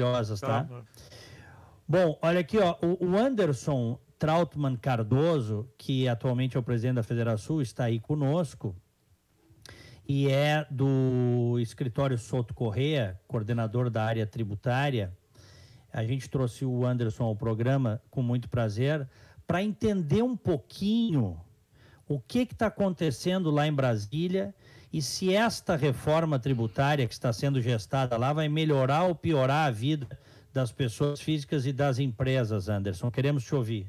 maravilhosas, 0.00 0.40
tá? 0.40 0.64
tá? 0.64 0.82
Bom, 1.86 2.18
olha 2.22 2.40
aqui, 2.40 2.58
ó, 2.58 2.76
o 2.82 3.16
Anderson 3.16 3.98
Trautmann 4.18 4.76
Cardoso, 4.76 5.68
que 5.76 6.08
atualmente 6.08 6.56
é 6.56 6.60
o 6.60 6.62
presidente 6.62 6.96
da 6.96 7.02
Federação, 7.02 7.60
está 7.60 7.84
aí 7.84 7.98
conosco 7.98 8.74
e 10.08 10.28
é 10.28 10.66
do 10.70 11.58
escritório 11.60 12.18
Souto 12.18 12.54
Correia, 12.54 13.20
coordenador 13.28 13.90
da 13.90 14.04
área 14.04 14.26
tributária. 14.26 15.16
A 15.92 16.04
gente 16.04 16.28
trouxe 16.28 16.64
o 16.64 16.84
Anderson 16.84 17.24
ao 17.24 17.36
programa 17.36 18.00
com 18.10 18.22
muito 18.22 18.48
prazer 18.48 19.08
para 19.46 19.62
entender 19.62 20.22
um 20.22 20.36
pouquinho 20.36 21.40
o 22.08 22.20
que 22.20 22.40
está 22.40 22.66
acontecendo 22.66 23.50
lá 23.50 23.66
em 23.66 23.72
Brasília 23.72 24.54
e 24.92 25.00
se 25.00 25.34
esta 25.34 25.76
reforma 25.76 26.38
tributária 26.38 27.06
que 27.06 27.14
está 27.14 27.32
sendo 27.32 27.60
gestada 27.60 28.16
lá 28.16 28.32
vai 28.32 28.48
melhorar 28.48 29.04
ou 29.04 29.14
piorar 29.14 29.68
a 29.68 29.70
vida 29.70 30.06
das 30.52 30.72
pessoas 30.72 31.20
físicas 31.20 31.64
e 31.66 31.72
das 31.72 31.98
empresas, 31.98 32.68
Anderson. 32.68 33.10
Queremos 33.10 33.44
te 33.44 33.54
ouvir. 33.54 33.86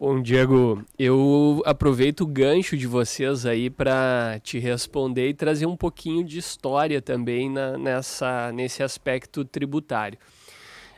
Bom, 0.00 0.20
Diego, 0.20 0.84
eu 0.98 1.62
aproveito 1.64 2.22
o 2.22 2.26
gancho 2.26 2.76
de 2.76 2.86
vocês 2.86 3.46
aí 3.46 3.70
para 3.70 4.40
te 4.42 4.58
responder 4.58 5.28
e 5.28 5.34
trazer 5.34 5.66
um 5.66 5.76
pouquinho 5.76 6.24
de 6.24 6.38
história 6.38 7.00
também 7.00 7.48
na, 7.48 7.78
nessa, 7.78 8.50
nesse 8.52 8.82
aspecto 8.82 9.44
tributário. 9.44 10.18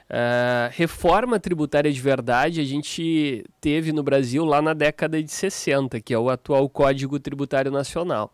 Uh, 0.08 0.70
reforma 0.70 1.38
tributária 1.38 1.92
de 1.92 2.00
verdade 2.00 2.60
a 2.60 2.64
gente 2.64 3.44
teve 3.60 3.92
no 3.92 4.04
Brasil 4.04 4.44
lá 4.44 4.62
na 4.62 4.72
década 4.72 5.20
de 5.20 5.30
60, 5.30 6.00
que 6.00 6.14
é 6.14 6.18
o 6.18 6.30
atual 6.30 6.68
Código 6.68 7.18
Tributário 7.18 7.72
Nacional. 7.72 8.32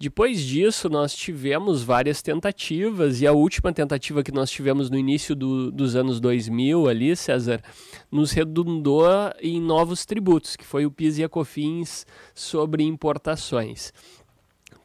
Depois 0.00 0.40
disso, 0.40 0.88
nós 0.88 1.12
tivemos 1.12 1.82
várias 1.82 2.22
tentativas, 2.22 3.20
e 3.20 3.26
a 3.26 3.32
última 3.32 3.72
tentativa 3.72 4.22
que 4.22 4.30
nós 4.30 4.48
tivemos 4.48 4.88
no 4.88 4.96
início 4.96 5.34
do, 5.34 5.72
dos 5.72 5.96
anos 5.96 6.20
2000, 6.20 6.86
ali, 6.86 7.16
César, 7.16 7.60
nos 8.08 8.30
redundou 8.30 9.08
em 9.40 9.60
novos 9.60 10.06
tributos, 10.06 10.54
que 10.54 10.64
foi 10.64 10.86
o 10.86 10.90
PIS 10.90 11.18
e 11.18 11.24
a 11.24 11.28
COFINS 11.28 12.06
sobre 12.32 12.84
importações. 12.84 13.92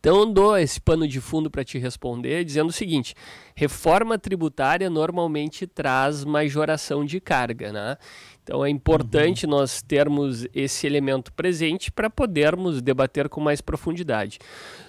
Então, 0.04 0.20
eu 0.20 0.26
dou 0.26 0.58
esse 0.58 0.82
pano 0.82 1.08
de 1.08 1.22
fundo 1.22 1.50
para 1.50 1.64
te 1.64 1.78
responder, 1.78 2.44
dizendo 2.44 2.68
o 2.68 2.74
seguinte: 2.74 3.16
reforma 3.56 4.18
tributária 4.20 4.90
normalmente 4.90 5.66
traz 5.66 6.26
majoração 6.26 7.06
de 7.06 7.22
carga, 7.22 7.72
né? 7.72 7.98
Então 8.44 8.66
é 8.66 8.70
importante 8.70 9.46
uhum. 9.46 9.52
nós 9.52 9.82
termos 9.82 10.46
esse 10.54 10.86
elemento 10.86 11.32
presente 11.32 11.90
para 11.90 12.10
podermos 12.10 12.82
debater 12.82 13.30
com 13.30 13.40
mais 13.40 13.62
profundidade. 13.62 14.38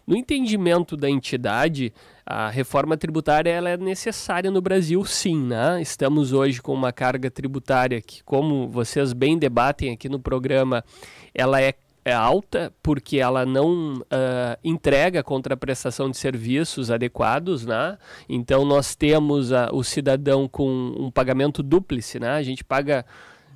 No 0.05 0.17
entendimento 0.17 0.97
da 0.97 1.09
entidade, 1.09 1.95
a 2.27 2.51
reforma 2.51 2.97
tributária 2.97 3.51
ela 3.51 3.71
é 3.71 3.77
necessária 3.77 4.51
no 4.51 4.61
Brasil, 4.61 5.05
sim. 5.05 5.41
Né? 5.47 5.81
Estamos 5.81 6.33
hoje 6.33 6.61
com 6.61 6.75
uma 6.75 6.93
carga 6.93 7.31
tributária 7.31 8.03
que, 8.03 8.25
como 8.25 8.69
vocês 8.69 9.13
bem 9.13 9.39
debatem 9.39 9.93
aqui 9.93 10.09
no 10.09 10.19
programa, 10.19 10.85
ela 11.33 11.63
é 11.63 11.73
é 12.05 12.13
alta 12.13 12.73
porque 12.83 13.19
ela 13.19 13.47
não 13.47 13.95
uh, 13.95 14.59
entrega 14.63 15.23
contraprestação 15.23 16.11
de 16.11 16.17
serviços 16.17 16.91
adequados, 16.91 17.65
né? 17.65 17.97
Então 18.29 18.65
nós 18.65 18.95
temos 18.95 19.51
uh, 19.51 19.69
o 19.73 19.83
cidadão 19.83 20.47
com 20.47 20.69
um 20.99 21.11
pagamento 21.11 21.63
dúplice, 21.63 22.21
né? 22.21 22.31
A 22.31 22.43
gente 22.43 22.63
paga 22.63 23.07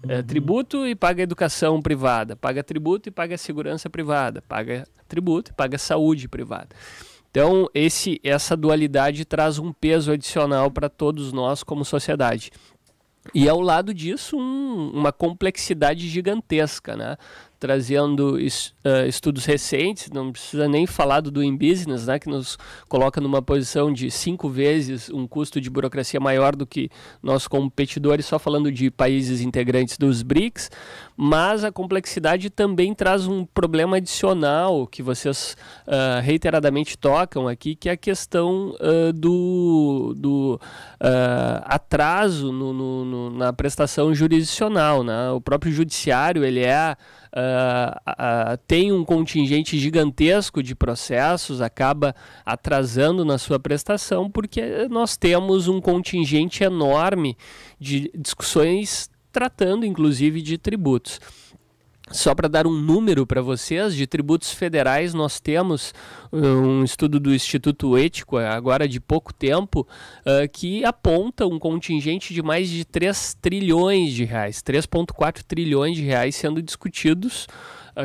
é, 0.08 0.22
tributo 0.22 0.86
e 0.86 0.94
paga 0.94 1.22
educação 1.22 1.82
privada, 1.82 2.36
paga 2.36 2.62
tributo 2.62 3.08
e 3.08 3.12
paga 3.12 3.36
segurança 3.36 3.90
privada, 3.90 4.40
paga 4.42 4.86
tributo 5.08 5.50
e 5.50 5.54
paga 5.54 5.76
saúde 5.76 6.28
privada. 6.28 6.68
Então, 7.30 7.68
esse, 7.74 8.20
essa 8.24 8.56
dualidade 8.56 9.24
traz 9.24 9.58
um 9.58 9.72
peso 9.72 10.12
adicional 10.12 10.70
para 10.70 10.88
todos 10.88 11.32
nós 11.32 11.62
como 11.62 11.84
sociedade. 11.84 12.50
E 13.34 13.48
ao 13.48 13.60
lado 13.60 13.92
disso, 13.92 14.38
um, 14.38 14.90
uma 14.90 15.12
complexidade 15.12 16.08
gigantesca, 16.08 16.96
né? 16.96 17.16
Trazendo 17.58 18.36
uh, 18.36 19.06
estudos 19.08 19.44
recentes, 19.44 20.10
não 20.10 20.32
precisa 20.32 20.68
nem 20.68 20.86
falar 20.86 21.20
do 21.20 21.30
Doing 21.30 21.56
Business, 21.56 22.06
né, 22.06 22.18
que 22.18 22.28
nos 22.28 22.56
coloca 22.88 23.20
numa 23.20 23.42
posição 23.42 23.92
de 23.92 24.10
cinco 24.10 24.48
vezes 24.48 25.10
um 25.10 25.26
custo 25.26 25.60
de 25.60 25.68
burocracia 25.68 26.20
maior 26.20 26.54
do 26.54 26.66
que 26.66 26.88
nossos 27.22 27.48
competidores, 27.48 28.26
só 28.26 28.38
falando 28.38 28.70
de 28.70 28.90
países 28.90 29.40
integrantes 29.40 29.98
dos 29.98 30.22
BRICS, 30.22 30.70
mas 31.16 31.64
a 31.64 31.72
complexidade 31.72 32.48
também 32.48 32.94
traz 32.94 33.26
um 33.26 33.44
problema 33.44 33.96
adicional 33.96 34.86
que 34.86 35.02
vocês 35.02 35.56
uh, 35.86 36.22
reiteradamente 36.22 36.96
tocam 36.96 37.48
aqui, 37.48 37.74
que 37.74 37.88
é 37.88 37.92
a 37.92 37.96
questão 37.96 38.76
uh, 38.80 39.12
do, 39.12 40.14
do 40.16 40.60
atraso 41.64 42.52
no, 42.52 42.72
no, 42.72 43.04
no, 43.04 43.30
na 43.30 43.52
prestação 43.52 44.14
jurisdicional. 44.14 45.02
Né? 45.02 45.30
O 45.30 45.40
próprio 45.40 45.72
judiciário 45.72 46.44
ele 46.44 46.60
é 46.60 46.96
uh, 47.38 48.10
uh, 48.10 48.58
tem 48.66 48.92
um 48.92 49.04
contingente 49.04 49.78
gigantesco 49.78 50.62
de 50.62 50.74
processos, 50.74 51.60
acaba 51.60 52.14
atrasando 52.44 53.24
na 53.24 53.38
sua 53.38 53.58
prestação, 53.58 54.30
porque 54.30 54.88
nós 54.90 55.16
temos 55.16 55.68
um 55.68 55.80
contingente 55.80 56.64
enorme 56.64 57.36
de 57.78 58.10
discussões 58.16 59.08
tratando 59.30 59.86
inclusive 59.86 60.42
de 60.42 60.58
tributos. 60.58 61.20
Só 62.10 62.34
para 62.34 62.48
dar 62.48 62.66
um 62.66 62.72
número 62.72 63.26
para 63.26 63.42
vocês, 63.42 63.94
de 63.94 64.06
tributos 64.06 64.50
federais 64.52 65.12
nós 65.12 65.40
temos 65.40 65.92
uh, 66.32 66.36
um 66.36 66.82
estudo 66.82 67.20
do 67.20 67.34
Instituto 67.34 67.96
Ético, 67.98 68.38
agora 68.38 68.88
de 68.88 68.98
pouco 68.98 69.32
tempo, 69.32 69.86
uh, 70.20 70.48
que 70.50 70.84
aponta 70.84 71.46
um 71.46 71.58
contingente 71.58 72.32
de 72.32 72.42
mais 72.42 72.68
de 72.68 72.84
3 72.84 73.34
trilhões 73.40 74.12
de 74.12 74.24
reais, 74.24 74.62
3,4 74.62 75.42
trilhões 75.42 75.96
de 75.96 76.02
reais 76.02 76.34
sendo 76.34 76.62
discutidos 76.62 77.46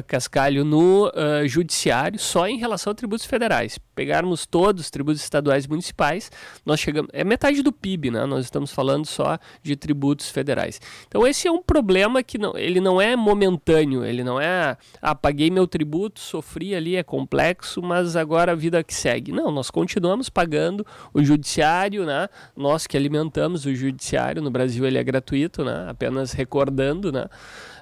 cascalho 0.01 0.63
no 0.63 1.07
uh, 1.07 1.47
judiciário 1.47 2.17
só 2.17 2.47
em 2.47 2.57
relação 2.57 2.91
a 2.91 2.95
tributos 2.95 3.25
federais. 3.25 3.77
Pegarmos 3.93 4.45
todos 4.45 4.83
os 4.83 4.89
tributos 4.89 5.21
estaduais 5.21 5.65
e 5.65 5.69
municipais, 5.69 6.31
nós 6.65 6.79
chegamos. 6.79 7.09
É 7.13 7.23
metade 7.23 7.61
do 7.61 7.71
PIB, 7.71 8.09
né? 8.09 8.25
Nós 8.25 8.45
estamos 8.45 8.71
falando 8.71 9.05
só 9.05 9.37
de 9.61 9.75
tributos 9.75 10.29
federais. 10.29 10.81
Então, 11.07 11.27
esse 11.27 11.47
é 11.47 11.51
um 11.51 11.61
problema 11.61 12.23
que 12.23 12.37
não, 12.37 12.57
ele 12.57 12.79
não 12.79 12.99
é 12.99 13.15
momentâneo, 13.15 14.03
ele 14.03 14.23
não 14.23 14.39
é. 14.39 14.75
Ah, 15.01 15.13
paguei 15.13 15.51
meu 15.51 15.67
tributo, 15.67 16.19
sofri 16.19 16.73
ali, 16.73 16.95
é 16.95 17.03
complexo, 17.03 17.81
mas 17.81 18.15
agora 18.15 18.53
a 18.53 18.55
vida 18.55 18.83
que 18.83 18.93
segue. 18.93 19.31
Não, 19.31 19.51
nós 19.51 19.69
continuamos 19.69 20.29
pagando 20.29 20.85
o 21.13 21.23
judiciário, 21.23 22.05
né? 22.05 22.27
Nós 22.55 22.87
que 22.87 22.97
alimentamos 22.97 23.65
o 23.65 23.75
judiciário, 23.75 24.41
no 24.41 24.49
Brasil 24.49 24.85
ele 24.85 24.97
é 24.97 25.03
gratuito, 25.03 25.63
né? 25.63 25.87
Apenas 25.89 26.31
recordando, 26.31 27.11
né? 27.11 27.25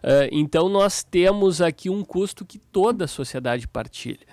Uh, 0.04 0.28
então 0.32 0.68
nós 0.68 1.04
temos 1.04 1.62
aqui 1.62 1.90
um 1.90 2.04
custo 2.04 2.46
que 2.46 2.58
toda 2.58 3.06
a 3.06 3.08
sociedade 3.08 3.68
partilha. 3.68 4.26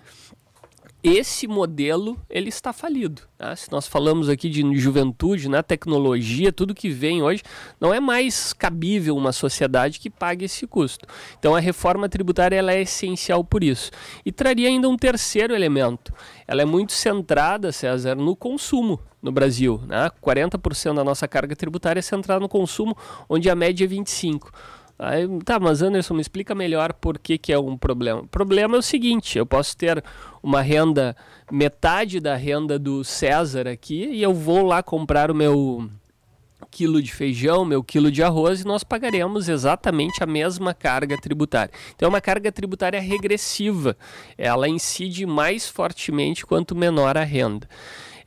Esse 1.02 1.46
modelo 1.46 2.20
ele 2.28 2.48
está 2.48 2.72
falido. 2.72 3.22
Tá? 3.36 3.54
Se 3.54 3.70
nós 3.70 3.86
falamos 3.86 4.28
aqui 4.28 4.50
de 4.50 4.62
juventude, 4.76 5.48
na 5.48 5.58
né, 5.58 5.62
tecnologia, 5.62 6.52
tudo 6.52 6.74
que 6.74 6.90
vem 6.90 7.22
hoje, 7.22 7.42
não 7.80 7.94
é 7.94 8.00
mais 8.00 8.52
cabível 8.52 9.16
uma 9.16 9.30
sociedade 9.30 10.00
que 10.00 10.10
pague 10.10 10.46
esse 10.46 10.66
custo. 10.66 11.06
Então 11.38 11.54
a 11.54 11.60
reforma 11.60 12.08
tributária 12.08 12.56
ela 12.56 12.72
é 12.72 12.82
essencial 12.82 13.44
por 13.44 13.62
isso. 13.62 13.92
E 14.26 14.32
traria 14.32 14.68
ainda 14.68 14.88
um 14.88 14.96
terceiro 14.96 15.54
elemento. 15.54 16.12
Ela 16.48 16.62
é 16.62 16.64
muito 16.64 16.92
centrada, 16.92 17.70
César, 17.70 18.16
no 18.16 18.34
consumo 18.34 19.00
no 19.22 19.30
Brasil. 19.30 19.80
Né? 19.86 20.10
40% 20.20 20.94
da 20.94 21.04
nossa 21.04 21.28
carga 21.28 21.54
tributária 21.54 22.00
é 22.00 22.02
centrada 22.02 22.40
no 22.40 22.48
consumo, 22.48 22.96
onde 23.28 23.48
a 23.48 23.54
média 23.54 23.84
é 23.84 23.88
25%. 23.88 24.48
Aí, 24.98 25.28
tá, 25.44 25.60
mas 25.60 25.80
Anderson, 25.80 26.14
me 26.14 26.20
explica 26.20 26.56
melhor 26.56 26.92
por 26.92 27.18
que, 27.18 27.38
que 27.38 27.52
é 27.52 27.58
um 27.58 27.76
problema. 27.76 28.22
O 28.22 28.26
problema 28.26 28.74
é 28.76 28.78
o 28.80 28.82
seguinte: 28.82 29.38
eu 29.38 29.46
posso 29.46 29.76
ter 29.76 30.02
uma 30.42 30.60
renda, 30.60 31.16
metade 31.52 32.18
da 32.18 32.34
renda 32.34 32.78
do 32.78 33.04
César 33.04 33.68
aqui, 33.68 34.06
e 34.06 34.22
eu 34.22 34.34
vou 34.34 34.62
lá 34.64 34.82
comprar 34.82 35.30
o 35.30 35.34
meu 35.34 35.88
quilo 36.70 37.00
de 37.00 37.12
feijão, 37.12 37.64
meu 37.64 37.82
quilo 37.82 38.10
de 38.10 38.22
arroz, 38.22 38.62
e 38.62 38.66
nós 38.66 38.82
pagaremos 38.82 39.48
exatamente 39.48 40.22
a 40.22 40.26
mesma 40.26 40.74
carga 40.74 41.16
tributária. 41.16 41.72
Então 41.94 42.06
é 42.06 42.10
uma 42.10 42.20
carga 42.20 42.50
tributária 42.50 43.00
regressiva. 43.00 43.96
Ela 44.36 44.68
incide 44.68 45.24
mais 45.24 45.68
fortemente 45.68 46.44
quanto 46.44 46.74
menor 46.74 47.16
a 47.16 47.24
renda. 47.24 47.68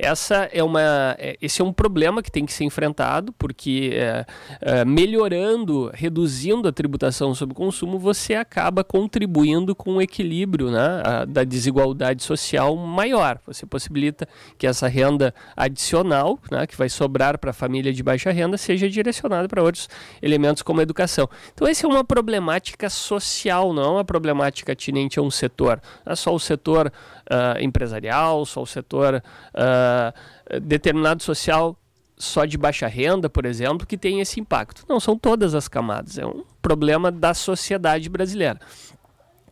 Essa 0.02 0.50
é 0.52 0.64
uma, 0.64 1.16
é, 1.20 1.38
esse 1.40 1.62
é 1.62 1.64
um 1.64 1.72
problema 1.72 2.24
que 2.24 2.32
tem 2.32 2.44
que 2.44 2.52
ser 2.52 2.64
enfrentado, 2.64 3.32
porque 3.34 3.92
é, 3.94 4.26
é, 4.60 4.84
melhorando, 4.84 5.92
reduzindo 5.94 6.68
a 6.68 6.72
tributação 6.72 7.36
sobre 7.36 7.54
o 7.54 7.56
consumo, 7.56 8.00
você 8.00 8.34
acaba 8.34 8.84
contribuindo 8.84 9.76
com 9.76 9.94
um 9.94 10.02
equilíbrio 10.02 10.72
né, 10.72 11.04
a, 11.06 11.26
da 11.26 11.44
desigualdade 11.44 12.24
social 12.24 12.76
maior. 12.76 13.40
Você 13.46 13.64
possibilita 13.64 14.28
que 14.58 14.66
essa 14.66 14.88
renda 14.88 15.36
adicional, 15.56 16.40
né, 16.50 16.66
que 16.66 16.76
vai 16.76 16.90
sobrar 16.90 17.38
para 17.38 17.52
a 17.52 17.54
família 17.54 17.94
de 17.94 18.02
baixa 18.02 18.32
renda, 18.32 18.58
seja 18.58 18.90
direcionada 18.90 19.48
para 19.48 19.62
outros 19.62 19.88
elementos 20.20 20.64
como 20.64 20.80
a 20.80 20.84
educação. 20.84 21.30
Então, 21.54 21.68
essa 21.68 21.86
é 21.86 21.88
uma 21.88 22.04
problemática 22.04 22.90
social, 22.90 23.72
não 23.72 23.84
é 23.84 23.90
uma 23.90 24.06
problemática 24.06 24.72
atinente 24.72 25.20
a 25.20 25.22
um 25.22 25.30
setor. 25.30 25.80
Não 26.04 26.14
é 26.14 26.16
só 26.16 26.34
o 26.34 26.40
setor 26.40 26.92
uh, 27.32 27.64
empresarial, 27.64 28.46
só 28.46 28.62
o 28.62 28.66
setor 28.68 29.24
uh, 29.24 30.60
determinado 30.60 31.24
social 31.24 31.78
só 32.18 32.46
de 32.46 32.56
baixa 32.56 32.86
renda, 32.86 33.28
por 33.28 33.46
exemplo, 33.48 33.88
que 33.88 33.98
tem 33.98 34.22
esse 34.22 34.40
impacto. 34.40 34.86
Não, 34.88 35.00
são 35.00 35.18
todas 35.18 35.56
as 35.56 35.68
camadas. 35.68 36.20
É 36.20 36.26
um 36.26 36.44
problema 36.62 37.12
da 37.12 37.34
sociedade 37.34 38.08
brasileira 38.10 38.60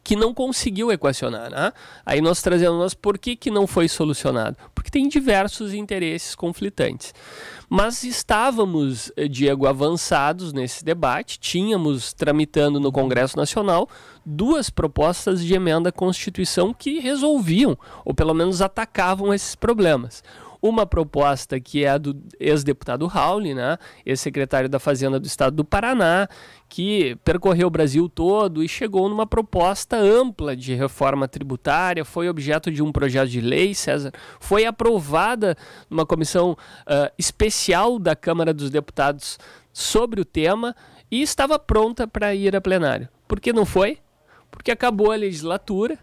que 0.10 0.16
não 0.16 0.34
conseguiu 0.34 0.92
equacionar. 0.92 1.52
Né? 1.52 1.72
Aí 2.04 2.20
nós 2.20 2.42
trazemos 2.42 2.96
por 2.96 3.16
que, 3.16 3.36
que 3.36 3.52
não 3.52 3.68
foi 3.68 3.88
solucionado? 3.88 4.58
Porque 4.74 4.90
tem 4.90 5.08
diversos 5.08 5.72
interesses 5.72 6.34
conflitantes. 6.34 7.14
Mas 7.70 8.04
estávamos, 8.04 9.12
eh, 9.16 9.28
Diego, 9.28 9.68
avançados 9.68 10.52
nesse 10.52 10.84
debate, 10.84 11.38
tínhamos 11.38 12.12
tramitando 12.12 12.80
no 12.80 12.92
Congresso 12.92 13.38
Nacional 13.38 13.88
duas 14.26 14.72
propostas 14.72 15.46
de 15.46 15.54
emenda 15.54 15.90
à 15.90 15.92
Constituição 15.92 16.74
que 16.74 17.00
resolviam, 17.00 17.78
ou 18.04 18.12
pelo 18.12 18.34
menos 18.34 18.64
atacavam 18.64 19.32
esses 19.32 19.54
problemas 19.54 20.24
uma 20.62 20.86
proposta 20.86 21.60
que 21.60 21.86
é 21.86 21.90
a 21.90 21.98
do 21.98 22.16
ex-deputado 22.40 23.06
Raul, 23.08 23.42
né, 23.42 23.78
ex-secretário 24.06 24.68
da 24.68 24.80
Fazenda 24.80 25.20
do 25.20 25.26
Estado 25.26 25.56
do 25.56 25.64
Paraná, 25.64 26.28
que 26.68 27.16
percorreu 27.24 27.68
o 27.68 27.72
Brasil 27.72 28.10
todo 28.10 28.64
e 28.64 28.68
chegou 28.68 29.10
numa 29.10 29.26
proposta 29.26 29.98
ampla 29.98 30.56
de 30.56 30.74
reforma 30.76 31.28
tributária, 31.28 32.04
foi 32.04 32.30
objeto 32.30 32.72
de 32.72 32.84
um 32.84 32.92
projeto 32.92 33.30
de 33.30 33.42
lei, 33.42 33.74
César, 33.74 34.12
foi 34.40 34.66
aprovada 34.66 35.56
numa 35.90 36.06
comissão 36.06 36.52
uh, 36.52 37.12
especial 37.18 37.98
da 37.98 38.16
Câmara 38.16 38.54
dos 38.54 38.70
Deputados 38.70 39.40
sobre 39.72 40.22
o 40.22 40.26
tema 40.26 40.76
e 41.10 41.22
estava 41.22 41.58
pronta 41.58 42.08
para 42.08 42.36
ir 42.36 42.56
a 42.56 42.62
plenário. 42.62 43.08
Por 43.28 43.40
que 43.40 43.54
não 43.54 43.66
foi? 43.66 44.00
Porque 44.52 44.72
acabou 44.72 45.12
a 45.12 45.16
legislatura, 45.16 45.98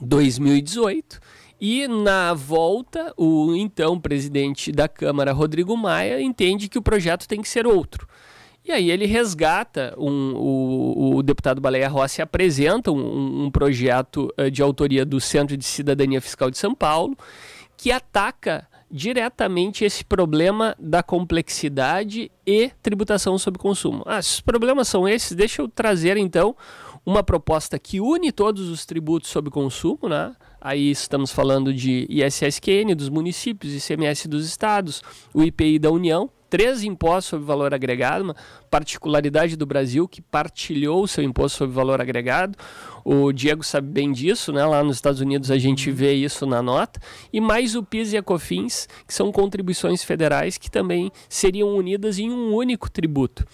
2018, 0.00 1.20
e 1.64 1.86
na 1.86 2.34
volta, 2.34 3.14
o 3.16 3.54
então 3.54 3.96
presidente 3.96 4.72
da 4.72 4.88
Câmara, 4.88 5.32
Rodrigo 5.32 5.76
Maia, 5.76 6.20
entende 6.20 6.68
que 6.68 6.76
o 6.76 6.82
projeto 6.82 7.28
tem 7.28 7.40
que 7.40 7.48
ser 7.48 7.68
outro. 7.68 8.08
E 8.64 8.72
aí 8.72 8.90
ele 8.90 9.06
resgata, 9.06 9.94
um, 9.96 10.34
o, 10.34 11.18
o, 11.18 11.22
deputado 11.22 11.60
Baleia 11.60 11.88
Rossi 11.88 12.20
apresenta 12.20 12.90
um, 12.90 13.44
um 13.44 13.50
projeto 13.50 14.28
uh, 14.36 14.50
de 14.50 14.60
autoria 14.60 15.04
do 15.04 15.20
Centro 15.20 15.56
de 15.56 15.64
Cidadania 15.64 16.20
Fiscal 16.20 16.50
de 16.50 16.58
São 16.58 16.74
Paulo, 16.74 17.16
que 17.76 17.92
ataca 17.92 18.66
diretamente 18.90 19.84
esse 19.84 20.04
problema 20.04 20.74
da 20.80 21.00
complexidade 21.00 22.28
e 22.44 22.72
tributação 22.82 23.38
sobre 23.38 23.60
consumo. 23.60 24.02
Ah, 24.04 24.20
se 24.20 24.34
os 24.34 24.40
problemas 24.40 24.88
são 24.88 25.08
esses, 25.08 25.32
deixa 25.32 25.62
eu 25.62 25.68
trazer 25.68 26.16
então 26.16 26.56
uma 27.04 27.22
proposta 27.22 27.78
que 27.78 28.00
une 28.00 28.30
todos 28.30 28.68
os 28.68 28.86
tributos 28.86 29.30
sobre 29.30 29.50
consumo, 29.50 30.08
né? 30.08 30.34
Aí 30.60 30.90
estamos 30.90 31.32
falando 31.32 31.74
de 31.74 32.06
ISSQN 32.08 32.94
dos 32.96 33.08
municípios, 33.08 33.74
ICMS 33.74 34.28
dos 34.28 34.46
estados, 34.46 35.02
o 35.34 35.42
IPI 35.42 35.80
da 35.80 35.90
União, 35.90 36.30
três 36.48 36.84
impostos 36.84 37.30
sobre 37.30 37.46
valor 37.46 37.74
agregado, 37.74 38.24
uma 38.24 38.36
particularidade 38.70 39.56
do 39.56 39.66
Brasil 39.66 40.06
que 40.06 40.22
partilhou 40.22 41.02
o 41.02 41.08
seu 41.08 41.24
imposto 41.24 41.58
sobre 41.58 41.74
valor 41.74 42.00
agregado. 42.00 42.56
O 43.04 43.32
Diego 43.32 43.64
sabe 43.64 43.88
bem 43.88 44.12
disso, 44.12 44.52
né? 44.52 44.64
Lá 44.64 44.84
nos 44.84 44.96
Estados 44.96 45.20
Unidos 45.20 45.50
a 45.50 45.58
gente 45.58 45.90
vê 45.90 46.12
isso 46.12 46.46
na 46.46 46.62
nota. 46.62 47.00
E 47.32 47.40
mais 47.40 47.74
o 47.74 47.82
PIS 47.82 48.12
e 48.12 48.18
a 48.18 48.22
COFINS, 48.22 48.88
que 49.08 49.12
são 49.12 49.32
contribuições 49.32 50.04
federais 50.04 50.56
que 50.58 50.70
também 50.70 51.10
seriam 51.28 51.74
unidas 51.74 52.20
em 52.20 52.30
um 52.30 52.54
único 52.54 52.88
tributo 52.88 53.44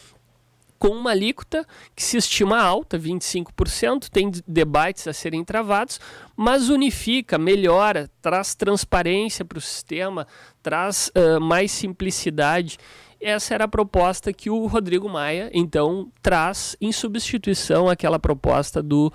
com 0.78 0.88
uma 0.88 1.10
alíquota 1.10 1.66
que 1.94 2.02
se 2.02 2.16
estima 2.16 2.60
alta, 2.60 2.98
25%, 2.98 4.08
tem 4.08 4.30
debates 4.46 5.06
a 5.08 5.12
serem 5.12 5.44
travados, 5.44 6.00
mas 6.36 6.69
unifica, 6.69 7.36
melhora, 7.36 8.08
traz 8.22 8.54
transparência 8.54 9.44
para 9.44 9.58
o 9.58 9.60
sistema, 9.60 10.26
traz 10.62 11.10
uh, 11.16 11.40
mais 11.40 11.72
simplicidade. 11.72 12.78
Essa 13.20 13.54
era 13.54 13.64
a 13.64 13.69
proposta 13.69 14.32
que 14.32 14.48
o 14.48 14.66
Rodrigo 14.66 15.08
Maia, 15.08 15.50
então, 15.52 16.12
traz 16.22 16.76
em 16.80 16.92
substituição 16.92 17.88
àquela 17.88 18.19
proposta 18.19 18.80
do 18.80 19.12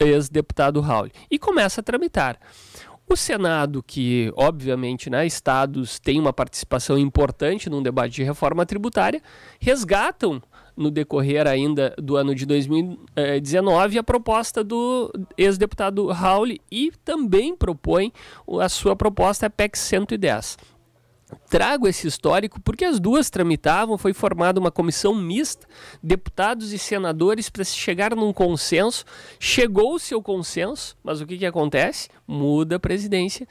ex-deputado 0.00 0.80
Raul. 0.80 1.10
E 1.30 1.38
começa 1.38 1.80
a 1.80 1.84
tramitar. 1.84 2.38
O 3.08 3.16
Senado, 3.16 3.82
que 3.82 4.32
obviamente 4.36 5.10
né, 5.10 5.26
estados 5.26 5.98
têm 5.98 6.18
uma 6.18 6.32
participação 6.32 6.96
importante 6.96 7.68
num 7.68 7.82
debate 7.82 8.14
de 8.14 8.22
reforma 8.22 8.64
tributária, 8.64 9.20
resgatam 9.60 10.42
no 10.76 10.90
decorrer 10.90 11.46
ainda 11.46 11.94
do 11.98 12.16
ano 12.16 12.34
de 12.34 12.46
2019 12.46 13.98
a 13.98 14.02
proposta 14.02 14.64
do 14.64 15.12
ex-deputado 15.36 16.06
Raul 16.08 16.56
e 16.70 16.92
também 17.04 17.54
propõe 17.56 18.12
a 18.60 18.68
sua 18.68 18.96
proposta 18.96 19.50
PEC 19.50 19.78
110. 19.78 20.58
Trago 21.48 21.88
esse 21.88 22.06
histórico 22.06 22.60
porque 22.60 22.84
as 22.84 23.00
duas 23.00 23.30
tramitavam, 23.30 23.96
foi 23.96 24.12
formada 24.12 24.60
uma 24.60 24.70
comissão 24.70 25.14
mista, 25.14 25.66
deputados 26.02 26.72
e 26.72 26.78
senadores, 26.78 27.48
para 27.48 27.64
se 27.64 27.76
chegar 27.76 28.14
num 28.14 28.32
consenso. 28.32 29.04
Chegou-se 29.38 30.12
ao 30.12 30.22
consenso, 30.22 30.96
mas 31.02 31.20
o 31.20 31.26
que, 31.26 31.38
que 31.38 31.46
acontece? 31.46 32.08
Muda 32.26 32.76
a 32.76 32.80
presidência 32.80 33.46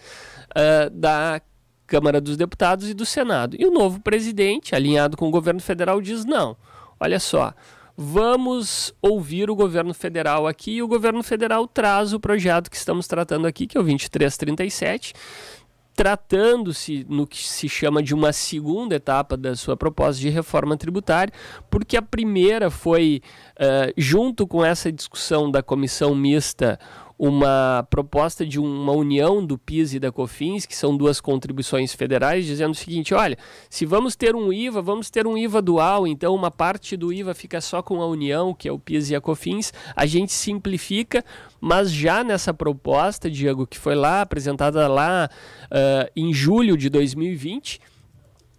uh, 0.52 0.90
da 0.92 1.42
Câmara 1.88 2.22
dos 2.22 2.38
Deputados 2.38 2.90
e 2.90 2.94
do 2.94 3.06
Senado. 3.06 3.58
E 3.60 3.66
o 3.66 3.72
novo 3.72 4.00
presidente, 4.00 4.76
alinhado 4.76 5.18
com 5.18 5.28
o 5.28 5.32
governo 5.32 5.60
federal, 5.60 6.02
diz: 6.02 6.26
não, 6.26 6.56
olha 7.02 7.20
só, 7.20 7.52
vamos 7.98 8.94
ouvir 9.02 9.50
o 9.50 9.56
governo 9.56 9.94
federal 9.94 10.46
aqui 10.46 10.74
e 10.74 10.84
o 10.84 10.88
governo 10.88 11.24
federal 11.24 11.68
traz 11.68 12.14
o 12.14 12.20
projeto 12.20 12.70
que 12.70 12.78
estamos 12.78 13.08
tratando 13.08 13.48
aqui, 13.48 13.66
que 13.66 13.76
é 13.76 13.82
o 13.82 13.84
2337, 13.84 15.14
tratando-se 15.96 17.06
no 17.10 17.28
que 17.28 17.46
se 17.46 17.68
chama 17.68 18.02
de 18.02 18.14
uma 18.14 18.32
segunda 18.32 18.96
etapa 18.96 19.36
da 19.36 19.56
sua 19.56 19.76
proposta 19.76 20.22
de 20.22 20.30
reforma 20.30 20.78
tributária, 20.78 21.34
porque 21.70 21.98
a 21.98 22.02
primeira 22.02 22.70
foi, 22.70 23.22
uh, 23.56 23.92
junto 23.98 24.48
com 24.48 24.64
essa 24.64 24.92
discussão 24.92 25.50
da 25.50 25.62
comissão 25.62 26.16
mista, 26.16 26.80
uma 27.24 27.86
proposta 27.88 28.44
de 28.44 28.60
uma 28.60 28.94
união 28.94 29.46
do 29.46 29.56
PIS 29.56 29.94
e 29.94 30.00
da 30.00 30.12
COFINS, 30.12 30.66
que 30.66 30.76
são 30.76 30.98
duas 30.98 31.22
contribuições 31.22 31.94
federais, 31.94 32.48
dizendo 32.48 32.72
o 32.72 32.76
seguinte: 32.76 33.14
olha, 33.14 33.38
se 33.70 33.86
vamos 33.86 34.16
ter 34.16 34.36
um 34.36 34.52
IVA, 34.52 34.82
vamos 34.82 35.12
ter 35.12 35.28
um 35.28 35.38
IVA 35.38 35.62
dual, 35.62 36.08
então 36.08 36.34
uma 36.34 36.50
parte 36.50 36.98
do 36.98 37.14
IVA 37.14 37.36
fica 37.36 37.62
só 37.62 37.84
com 37.84 38.02
a 38.02 38.08
União, 38.08 38.56
que 38.56 38.68
é 38.68 38.72
o 38.72 38.80
PIS 38.80 39.12
e 39.12 39.16
a 39.16 39.22
COFINS, 39.22 39.72
a 39.96 40.08
gente 40.08 40.34
simplifica, 40.34 41.24
mas 41.60 41.92
já 41.92 42.24
nessa 42.24 42.56
proposta, 42.56 43.30
Diego, 43.30 43.68
que 43.68 43.78
foi 43.78 43.94
lá 43.94 44.22
apresentada 44.22 44.88
lá 44.88 45.30
uh, 45.66 46.12
em 46.16 46.34
julho 46.34 46.76
de 46.76 46.90
2020, 46.90 47.80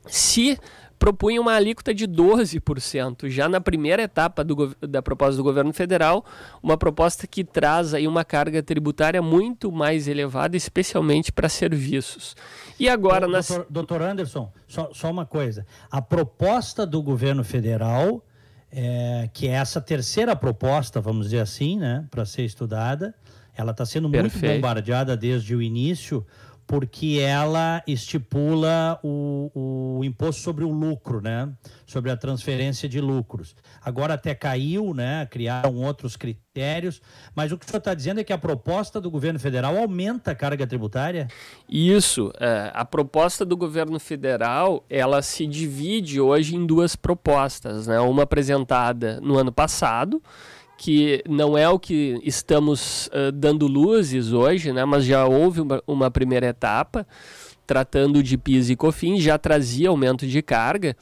se 0.06 0.56
propunha 1.02 1.40
uma 1.40 1.54
alíquota 1.54 1.92
de 1.92 2.06
12%, 2.06 3.28
já 3.28 3.48
na 3.48 3.60
primeira 3.60 4.04
etapa 4.04 4.44
do, 4.44 4.72
da 4.80 5.02
proposta 5.02 5.36
do 5.36 5.42
governo 5.42 5.72
federal, 5.72 6.24
uma 6.62 6.78
proposta 6.78 7.26
que 7.26 7.42
traz 7.42 7.92
aí 7.92 8.06
uma 8.06 8.24
carga 8.24 8.62
tributária 8.62 9.20
muito 9.20 9.72
mais 9.72 10.06
elevada, 10.06 10.56
especialmente 10.56 11.32
para 11.32 11.48
serviços. 11.48 12.36
E 12.78 12.88
agora... 12.88 13.26
Doutor, 13.26 13.58
nas... 13.58 13.66
doutor 13.68 14.00
Anderson, 14.00 14.52
só, 14.68 14.90
só 14.94 15.10
uma 15.10 15.26
coisa. 15.26 15.66
A 15.90 16.00
proposta 16.00 16.86
do 16.86 17.02
governo 17.02 17.42
federal, 17.42 18.24
é, 18.70 19.28
que 19.32 19.48
é 19.48 19.54
essa 19.54 19.80
terceira 19.80 20.36
proposta, 20.36 21.00
vamos 21.00 21.26
dizer 21.26 21.40
assim, 21.40 21.80
né, 21.80 22.06
para 22.12 22.24
ser 22.24 22.44
estudada, 22.44 23.12
ela 23.56 23.72
está 23.72 23.84
sendo 23.84 24.08
muito 24.08 24.30
Perfeito. 24.30 24.54
bombardeada 24.54 25.16
desde 25.16 25.52
o 25.56 25.60
início, 25.60 26.24
porque 26.66 27.18
ela 27.20 27.82
estipula 27.86 28.98
o, 29.02 29.98
o 29.98 30.04
imposto 30.04 30.42
sobre 30.42 30.64
o 30.64 30.70
lucro, 30.70 31.20
né? 31.20 31.48
Sobre 31.86 32.10
a 32.10 32.16
transferência 32.16 32.88
de 32.88 33.00
lucros. 33.00 33.54
Agora 33.82 34.14
até 34.14 34.34
caiu, 34.34 34.94
né? 34.94 35.26
Criaram 35.26 35.76
outros 35.76 36.16
critérios, 36.16 37.02
mas 37.34 37.52
o 37.52 37.58
que 37.58 37.66
o 37.66 37.68
senhor 37.68 37.78
está 37.78 37.94
dizendo 37.94 38.20
é 38.20 38.24
que 38.24 38.32
a 38.32 38.38
proposta 38.38 39.00
do 39.00 39.10
governo 39.10 39.38
federal 39.38 39.76
aumenta 39.76 40.30
a 40.30 40.34
carga 40.34 40.66
tributária? 40.66 41.28
Isso. 41.68 42.32
É, 42.40 42.70
a 42.72 42.84
proposta 42.84 43.44
do 43.44 43.56
governo 43.56 43.98
federal 43.98 44.84
ela 44.88 45.22
se 45.22 45.46
divide 45.46 46.20
hoje 46.20 46.56
em 46.56 46.66
duas 46.66 46.96
propostas, 46.96 47.86
né? 47.86 48.00
Uma 48.00 48.22
apresentada 48.22 49.20
no 49.20 49.38
ano 49.38 49.52
passado 49.52 50.22
que 50.82 51.22
não 51.28 51.56
é 51.56 51.68
o 51.68 51.78
que 51.78 52.20
estamos 52.24 53.06
uh, 53.06 53.30
dando 53.30 53.68
luzes 53.68 54.32
hoje, 54.32 54.72
né, 54.72 54.84
mas 54.84 55.04
já 55.04 55.24
houve 55.24 55.60
uma, 55.60 55.80
uma, 55.86 56.10
primeira 56.10 56.46
etapa 56.46 57.06
tratando 57.64 58.20
de 58.20 58.36
PIS 58.36 58.68
e 58.68 58.74
COFINS, 58.74 59.22
já 59.22 59.38
trazia 59.38 59.90
aumento 59.90 60.26
de 60.26 60.42
carga. 60.42 60.96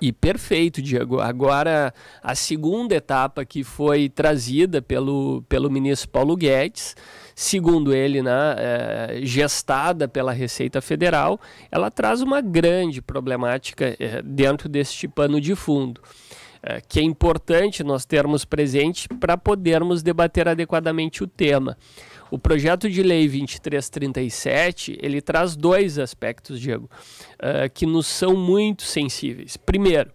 E 0.00 0.10
perfeito, 0.10 0.82
Diego. 0.82 1.20
Agora, 1.20 1.94
a 2.20 2.34
segunda 2.34 2.92
etapa 2.96 3.44
que 3.44 3.62
foi 3.62 4.08
trazida 4.08 4.82
pelo, 4.82 5.44
pelo 5.48 5.70
ministro 5.70 6.08
Paulo 6.08 6.36
Guedes, 6.36 6.96
segundo 7.36 7.94
ele, 7.94 8.20
né, 8.20 8.54
é, 8.58 9.20
gestada 9.22 10.08
pela 10.08 10.32
Receita 10.32 10.80
Federal, 10.80 11.40
ela 11.70 11.88
traz 11.88 12.20
uma 12.20 12.40
grande 12.40 13.00
problemática 13.00 13.96
é, 14.00 14.20
dentro 14.22 14.68
deste 14.68 15.06
pano 15.06 15.40
de 15.40 15.54
fundo. 15.54 16.00
É, 16.62 16.80
que 16.80 16.98
é 17.00 17.02
importante 17.02 17.84
nós 17.84 18.04
termos 18.04 18.44
presente 18.44 19.08
para 19.08 19.36
podermos 19.36 20.02
debater 20.02 20.48
adequadamente 20.48 21.22
o 21.22 21.26
tema. 21.26 21.76
O 22.30 22.38
projeto 22.38 22.90
de 22.90 23.02
lei 23.02 23.26
2337, 23.26 24.98
ele 25.00 25.20
traz 25.20 25.56
dois 25.56 25.98
aspectos, 25.98 26.60
Diego, 26.60 26.90
uh, 27.34 27.70
que 27.72 27.86
nos 27.86 28.06
são 28.06 28.36
muito 28.36 28.82
sensíveis. 28.82 29.56
Primeiro, 29.56 30.10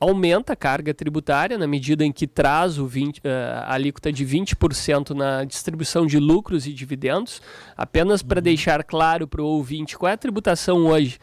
aumenta 0.00 0.54
a 0.54 0.56
carga 0.56 0.94
tributária 0.94 1.58
na 1.58 1.66
medida 1.66 2.04
em 2.04 2.12
que 2.12 2.26
traz 2.26 2.78
o 2.78 2.86
20, 2.86 3.18
uh, 3.18 3.22
a 3.64 3.74
alíquota 3.74 4.10
de 4.10 4.24
20% 4.24 5.10
na 5.10 5.44
distribuição 5.44 6.06
de 6.06 6.18
lucros 6.18 6.66
e 6.66 6.72
dividendos. 6.72 7.42
Apenas 7.76 8.22
para 8.22 8.38
uhum. 8.38 8.44
deixar 8.44 8.82
claro 8.82 9.28
para 9.28 9.42
o 9.42 9.46
ouvinte 9.46 9.98
qual 9.98 10.08
é 10.08 10.14
a 10.14 10.18
tributação 10.18 10.86
hoje 10.86 11.18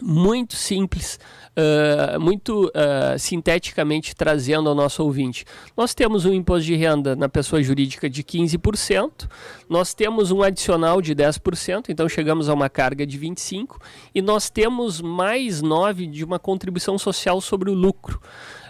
muito 0.00 0.56
simples, 0.56 1.18
uh, 1.56 2.20
muito 2.20 2.66
uh, 2.66 3.18
sinteticamente 3.18 4.14
trazendo 4.14 4.68
ao 4.68 4.74
nosso 4.74 5.02
ouvinte. 5.02 5.44
Nós 5.76 5.94
temos 5.94 6.24
um 6.24 6.32
imposto 6.32 6.64
de 6.64 6.74
renda 6.74 7.16
na 7.16 7.28
pessoa 7.28 7.62
jurídica 7.62 8.08
de 8.08 8.22
15%, 8.22 9.28
nós 9.68 9.94
temos 9.94 10.30
um 10.30 10.42
adicional 10.42 11.00
de 11.00 11.14
10%, 11.14 11.86
então 11.88 12.08
chegamos 12.08 12.48
a 12.48 12.54
uma 12.54 12.68
carga 12.68 13.06
de 13.06 13.18
25%, 13.18 13.76
e 14.14 14.22
nós 14.22 14.50
temos 14.50 15.00
mais 15.00 15.62
9% 15.62 16.10
de 16.10 16.24
uma 16.24 16.38
contribuição 16.38 16.98
social 16.98 17.40
sobre 17.40 17.70
o 17.70 17.74
lucro. 17.74 18.20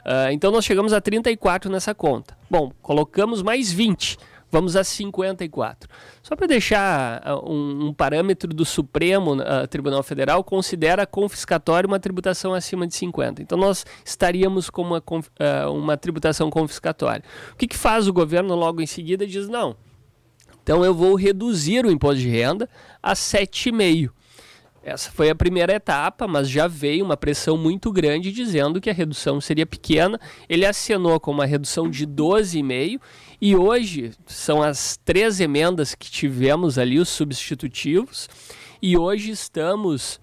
Uh, 0.04 0.30
então 0.30 0.52
nós 0.52 0.64
chegamos 0.64 0.92
a 0.92 1.00
34% 1.00 1.68
nessa 1.68 1.94
conta. 1.94 2.36
Bom, 2.48 2.70
colocamos 2.80 3.42
mais 3.42 3.74
20% 3.74 4.18
Vamos 4.56 4.74
a 4.74 4.82
54. 4.82 5.86
Só 6.22 6.34
para 6.34 6.46
deixar 6.46 7.22
uh, 7.26 7.52
um, 7.52 7.88
um, 7.88 7.92
parâmetro 7.92 8.54
do 8.54 8.64
Supremo 8.64 9.34
uh, 9.34 9.66
Tribunal 9.68 10.02
Federal, 10.02 10.42
considera 10.42 11.06
confiscatório 11.06 11.86
uma 11.86 12.00
tributação 12.00 12.54
acima 12.54 12.86
de 12.86 12.94
50. 12.94 13.42
Então 13.42 13.58
nós 13.58 13.84
estaríamos 14.02 14.70
com 14.70 14.80
uma, 14.80 14.96
uh, 14.96 15.70
uma 15.74 15.98
tributação 15.98 16.48
confiscatória. 16.48 17.22
O 17.52 17.56
que, 17.56 17.66
que 17.66 17.76
faz 17.76 18.08
o 18.08 18.14
governo 18.14 18.54
logo 18.54 18.80
em 18.80 18.86
seguida? 18.86 19.26
Diz: 19.26 19.46
não. 19.46 19.76
Então 20.62 20.82
eu 20.82 20.94
vou 20.94 21.16
reduzir 21.16 21.84
o 21.84 21.90
imposto 21.90 22.22
de 22.22 22.30
renda 22.30 22.66
a 23.02 23.12
7,5. 23.12 24.10
Essa 24.82 25.10
foi 25.10 25.28
a 25.28 25.34
primeira 25.34 25.74
etapa, 25.74 26.26
mas 26.26 26.48
já 26.48 26.66
veio 26.66 27.04
uma 27.04 27.16
pressão 27.16 27.58
muito 27.58 27.92
grande 27.92 28.32
dizendo 28.32 28.80
que 28.80 28.88
a 28.88 28.94
redução 28.94 29.38
seria 29.38 29.66
pequena. 29.66 30.18
Ele 30.48 30.64
acenou 30.64 31.20
com 31.20 31.32
uma 31.32 31.44
redução 31.44 31.90
de 31.90 32.06
12,5 32.06 33.00
e 33.40 33.56
hoje 33.56 34.12
são 34.26 34.62
as 34.62 34.98
três 35.04 35.40
emendas 35.40 35.94
que 35.94 36.10
tivemos 36.10 36.78
ali, 36.78 36.98
os 36.98 37.08
substitutivos, 37.08 38.28
e 38.80 38.96
hoje 38.96 39.30
estamos 39.30 40.20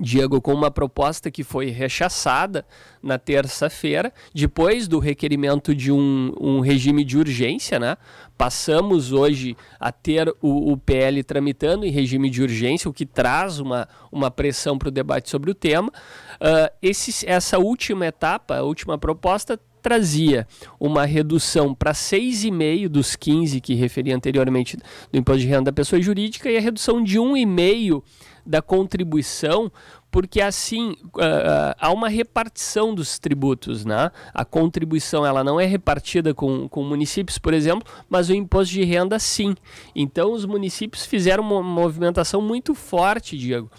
Diego, 0.00 0.40
com 0.40 0.52
uma 0.52 0.70
proposta 0.70 1.30
que 1.30 1.44
foi 1.44 1.66
rechaçada 1.66 2.66
na 3.02 3.18
terça-feira, 3.18 4.12
depois 4.34 4.88
do 4.88 4.98
requerimento 4.98 5.74
de 5.74 5.92
um, 5.92 6.32
um, 6.40 6.60
regime 6.60 7.04
de 7.04 7.18
urgência, 7.18 7.78
né? 7.78 7.96
Passamos 8.36 9.12
hoje 9.12 9.56
a 9.78 9.92
ter 9.92 10.28
o, 10.40 10.72
o, 10.72 10.76
PL 10.76 11.22
tramitando 11.22 11.84
em 11.84 11.90
regime 11.90 12.28
de 12.28 12.42
urgência, 12.42 12.90
o 12.90 12.92
que 12.92 13.06
traz 13.06 13.60
uma, 13.60 13.88
uma 14.10 14.30
pressão 14.30 14.76
para 14.76 14.88
o 14.88 14.92
debate 14.92 15.30
sobre 15.30 15.50
o 15.50 15.54
tema. 15.54 15.88
Uh, 15.88 16.74
esse, 16.82 17.26
essa 17.28 17.58
última 17.58 18.06
etapa, 18.06 18.56
a 18.56 18.62
última 18.62 18.98
proposta, 18.98 19.58
trazia 19.84 20.48
uma 20.80 21.04
redução 21.04 21.74
para 21.74 21.92
6,5 21.92 22.88
dos 22.88 23.14
15 23.14 23.60
que 23.60 23.74
referi 23.74 24.12
anteriormente 24.12 24.78
do 25.12 25.18
imposto 25.18 25.42
de 25.42 25.46
renda 25.46 25.64
da 25.64 25.72
pessoa 25.72 26.00
jurídica 26.00 26.50
e 26.50 26.56
a 26.56 26.60
redução 26.60 27.04
de 27.04 27.18
1,5 27.18 28.02
da 28.46 28.62
contribuição, 28.62 29.70
porque 30.10 30.40
assim 30.40 30.92
uh, 30.92 31.76
há 31.78 31.92
uma 31.92 32.08
repartição 32.08 32.94
dos 32.94 33.18
tributos, 33.18 33.84
né? 33.84 34.10
A 34.32 34.42
contribuição 34.42 35.24
ela 35.24 35.44
não 35.44 35.60
é 35.60 35.66
repartida 35.66 36.32
com, 36.32 36.66
com 36.66 36.82
municípios, 36.82 37.36
por 37.36 37.52
exemplo, 37.52 37.86
mas 38.08 38.30
o 38.30 38.34
imposto 38.34 38.72
de 38.72 38.84
renda 38.84 39.18
sim. 39.18 39.54
Então 39.94 40.32
os 40.32 40.46
municípios 40.46 41.04
fizeram 41.04 41.44
uma 41.44 41.62
movimentação 41.62 42.40
muito 42.40 42.74
forte, 42.74 43.36
Diego, 43.36 43.70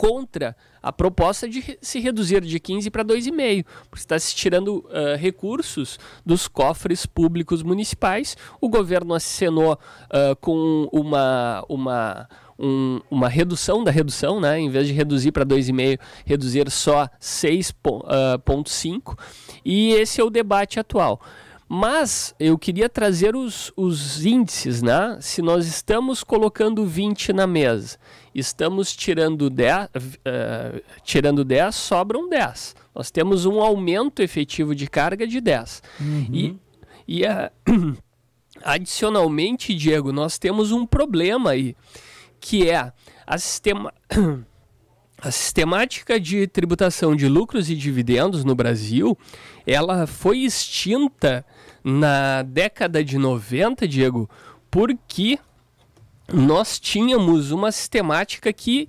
contra 0.00 0.56
a 0.82 0.90
proposta 0.90 1.46
de 1.46 1.78
se 1.82 2.00
reduzir 2.00 2.40
de 2.40 2.58
15 2.58 2.90
para 2.90 3.04
2,5, 3.04 3.66
porque 3.90 4.02
está 4.02 4.18
se 4.18 4.34
tirando 4.34 4.78
uh, 4.78 5.14
recursos 5.18 5.98
dos 6.24 6.48
cofres 6.48 7.04
públicos 7.04 7.62
municipais. 7.62 8.34
O 8.62 8.70
governo 8.70 9.12
acenou 9.12 9.74
uh, 9.74 10.34
com 10.40 10.88
uma, 10.90 11.62
uma 11.68 12.26
um, 12.58 13.02
uma 13.10 13.28
redução 13.28 13.84
da 13.84 13.90
redução, 13.90 14.40
né? 14.40 14.58
em 14.58 14.70
vez 14.70 14.86
de 14.86 14.94
reduzir 14.94 15.32
para 15.32 15.44
2,5, 15.44 15.98
reduzir 16.24 16.70
só 16.70 17.06
6,5, 17.20 19.12
uh, 19.12 19.16
e 19.62 19.92
esse 19.92 20.18
é 20.18 20.24
o 20.24 20.30
debate 20.30 20.80
atual. 20.80 21.20
Mas 21.72 22.34
eu 22.40 22.58
queria 22.58 22.88
trazer 22.88 23.36
os, 23.36 23.72
os 23.76 24.26
índices, 24.26 24.82
né? 24.82 25.16
Se 25.20 25.40
nós 25.40 25.68
estamos 25.68 26.24
colocando 26.24 26.84
20 26.84 27.32
na 27.32 27.46
mesa, 27.46 27.96
estamos 28.34 28.96
tirando 28.96 29.48
10, 29.48 29.86
uh, 29.86 30.82
tirando 31.04 31.44
10 31.44 31.72
sobram 31.72 32.28
10. 32.28 32.74
Nós 32.92 33.12
temos 33.12 33.46
um 33.46 33.60
aumento 33.60 34.20
efetivo 34.20 34.74
de 34.74 34.88
carga 34.88 35.24
de 35.28 35.40
10. 35.40 35.80
Uhum. 36.00 36.26
E, 36.32 36.58
e 37.06 37.22
uh, 37.22 37.96
adicionalmente, 38.64 39.72
Diego, 39.72 40.10
nós 40.10 40.38
temos 40.38 40.72
um 40.72 40.84
problema 40.84 41.50
aí 41.50 41.76
que 42.40 42.68
é 42.68 42.92
a, 43.24 43.38
sistema... 43.38 43.94
a 45.22 45.30
sistemática 45.30 46.18
de 46.18 46.46
tributação 46.46 47.14
de 47.14 47.28
lucros 47.28 47.70
e 47.70 47.76
dividendos 47.76 48.42
no 48.42 48.54
Brasil, 48.54 49.16
ela 49.66 50.06
foi 50.06 50.38
extinta 50.38 51.44
na 51.82 52.42
década 52.42 53.02
de 53.02 53.18
90, 53.18 53.86
Diego, 53.88 54.28
porque 54.70 55.38
nós 56.32 56.78
tínhamos 56.78 57.50
uma 57.50 57.72
sistemática 57.72 58.52
que 58.52 58.88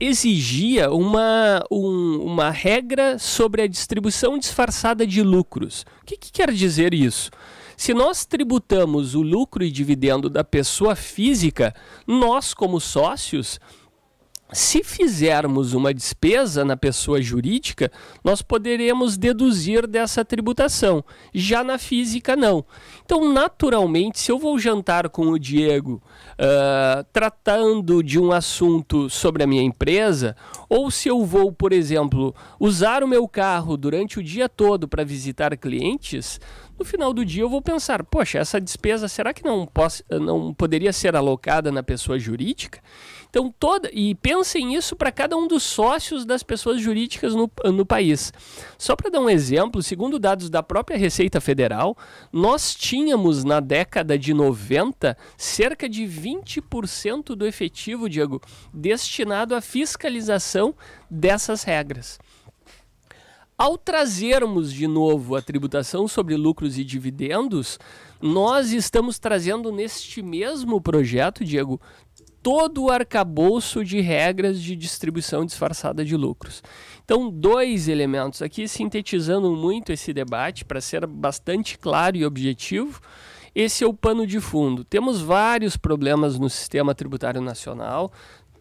exigia 0.00 0.90
uma, 0.90 1.62
um, 1.70 2.22
uma 2.22 2.50
regra 2.50 3.18
sobre 3.18 3.62
a 3.62 3.66
distribuição 3.66 4.38
disfarçada 4.38 5.06
de 5.06 5.22
lucros. 5.22 5.84
O 6.02 6.06
que, 6.06 6.16
que 6.16 6.32
quer 6.32 6.50
dizer 6.52 6.94
isso? 6.94 7.30
Se 7.76 7.92
nós 7.92 8.24
tributamos 8.24 9.14
o 9.14 9.22
lucro 9.22 9.62
e 9.62 9.70
dividendo 9.70 10.30
da 10.30 10.42
pessoa 10.42 10.94
física, 10.94 11.74
nós, 12.06 12.54
como 12.54 12.80
sócios, 12.80 13.60
se 14.52 14.84
fizermos 14.84 15.72
uma 15.72 15.94
despesa 15.94 16.64
na 16.64 16.76
pessoa 16.76 17.22
jurídica, 17.22 17.90
nós 18.22 18.42
poderemos 18.42 19.16
deduzir 19.16 19.86
dessa 19.86 20.24
tributação. 20.24 21.02
Já 21.32 21.64
na 21.64 21.78
física, 21.78 22.36
não. 22.36 22.64
Então, 23.04 23.32
naturalmente, 23.32 24.20
se 24.20 24.30
eu 24.30 24.38
vou 24.38 24.58
jantar 24.58 25.08
com 25.08 25.28
o 25.28 25.38
Diego 25.38 26.02
uh, 26.32 27.04
tratando 27.12 28.02
de 28.02 28.18
um 28.18 28.30
assunto 28.30 29.08
sobre 29.08 29.42
a 29.42 29.46
minha 29.46 29.62
empresa, 29.62 30.36
ou 30.68 30.90
se 30.90 31.08
eu 31.08 31.24
vou, 31.24 31.50
por 31.50 31.72
exemplo, 31.72 32.34
usar 32.60 33.02
o 33.02 33.08
meu 33.08 33.26
carro 33.26 33.76
durante 33.76 34.18
o 34.18 34.22
dia 34.22 34.48
todo 34.48 34.86
para 34.86 35.04
visitar 35.04 35.56
clientes, 35.56 36.38
no 36.78 36.84
final 36.84 37.12
do 37.12 37.24
dia 37.24 37.42
eu 37.42 37.48
vou 37.48 37.62
pensar, 37.62 38.02
poxa, 38.02 38.38
essa 38.38 38.60
despesa 38.60 39.06
será 39.06 39.32
que 39.32 39.44
não, 39.44 39.66
posso, 39.66 40.02
não 40.10 40.52
poderia 40.52 40.92
ser 40.92 41.14
alocada 41.14 41.70
na 41.70 41.82
pessoa 41.82 42.18
jurídica? 42.18 42.80
Então, 43.32 43.50
toda. 43.58 43.88
E 43.94 44.14
pensem 44.14 44.74
isso 44.74 44.94
para 44.94 45.10
cada 45.10 45.34
um 45.34 45.48
dos 45.48 45.62
sócios 45.62 46.26
das 46.26 46.42
pessoas 46.42 46.78
jurídicas 46.78 47.34
no, 47.34 47.50
no 47.72 47.86
país. 47.86 48.30
Só 48.76 48.94
para 48.94 49.08
dar 49.08 49.20
um 49.20 49.30
exemplo, 49.30 49.82
segundo 49.82 50.18
dados 50.18 50.50
da 50.50 50.62
própria 50.62 50.98
Receita 50.98 51.40
Federal, 51.40 51.96
nós 52.30 52.74
tínhamos 52.74 53.42
na 53.42 53.58
década 53.58 54.18
de 54.18 54.34
90 54.34 55.16
cerca 55.38 55.88
de 55.88 56.02
20% 56.02 57.34
do 57.34 57.46
efetivo, 57.46 58.06
Diego, 58.06 58.38
destinado 58.70 59.54
à 59.54 59.62
fiscalização 59.62 60.74
dessas 61.10 61.62
regras. 61.62 62.18
Ao 63.56 63.78
trazermos 63.78 64.72
de 64.72 64.86
novo 64.86 65.36
a 65.36 65.40
tributação 65.40 66.06
sobre 66.06 66.36
lucros 66.36 66.76
e 66.76 66.84
dividendos, 66.84 67.78
nós 68.20 68.72
estamos 68.72 69.18
trazendo 69.18 69.72
neste 69.72 70.22
mesmo 70.22 70.80
projeto, 70.80 71.44
Diego, 71.44 71.80
todo 72.42 72.84
o 72.84 72.90
arcabouço 72.90 73.84
de 73.84 74.00
regras 74.00 74.60
de 74.60 74.74
distribuição 74.74 75.46
disfarçada 75.46 76.04
de 76.04 76.16
lucros. 76.16 76.62
Então, 77.04 77.30
dois 77.30 77.88
elementos 77.88 78.42
aqui 78.42 78.66
sintetizando 78.66 79.54
muito 79.54 79.92
esse 79.92 80.12
debate 80.12 80.64
para 80.64 80.80
ser 80.80 81.06
bastante 81.06 81.78
claro 81.78 82.16
e 82.16 82.26
objetivo. 82.26 83.00
Esse 83.54 83.84
é 83.84 83.86
o 83.86 83.94
pano 83.94 84.26
de 84.26 84.40
fundo. 84.40 84.82
Temos 84.82 85.20
vários 85.20 85.76
problemas 85.76 86.38
no 86.38 86.48
sistema 86.48 86.94
tributário 86.94 87.40
nacional, 87.40 88.10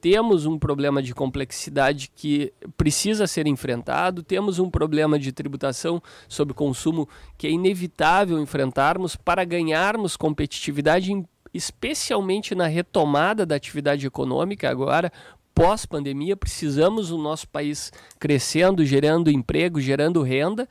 temos 0.02 0.48
um 0.48 0.58
problema 0.58 1.02
de 1.02 1.14
complexidade 1.14 2.12
que 2.14 2.52
precisa 2.76 3.28
ser 3.28 3.46
enfrentado, 3.46 4.24
temos 4.24 4.58
um 4.58 4.70
problema 4.70 5.20
de 5.20 5.32
tributação 5.32 6.02
sobre 6.28 6.56
consumo 6.56 7.08
que 7.38 7.46
é 7.46 7.52
inevitável 7.52 8.42
enfrentarmos 8.42 9.16
para 9.16 9.46
ganharmos 9.46 10.18
competitividade, 10.18 11.12
especialmente 11.54 12.56
na 12.56 12.68
retomada 12.68 13.46
da 13.46 13.56
atividade 13.56 14.06
econômica 14.06 14.70
agora 14.70 15.12
pós-pandemia, 15.54 16.36
precisamos 16.36 17.12
o 17.12 17.18
nosso 17.18 17.48
país 17.48 17.92
crescendo, 18.20 18.86
gerando 18.86 19.30
emprego, 19.30 19.80
gerando 19.80 20.22
renda, 20.22 20.68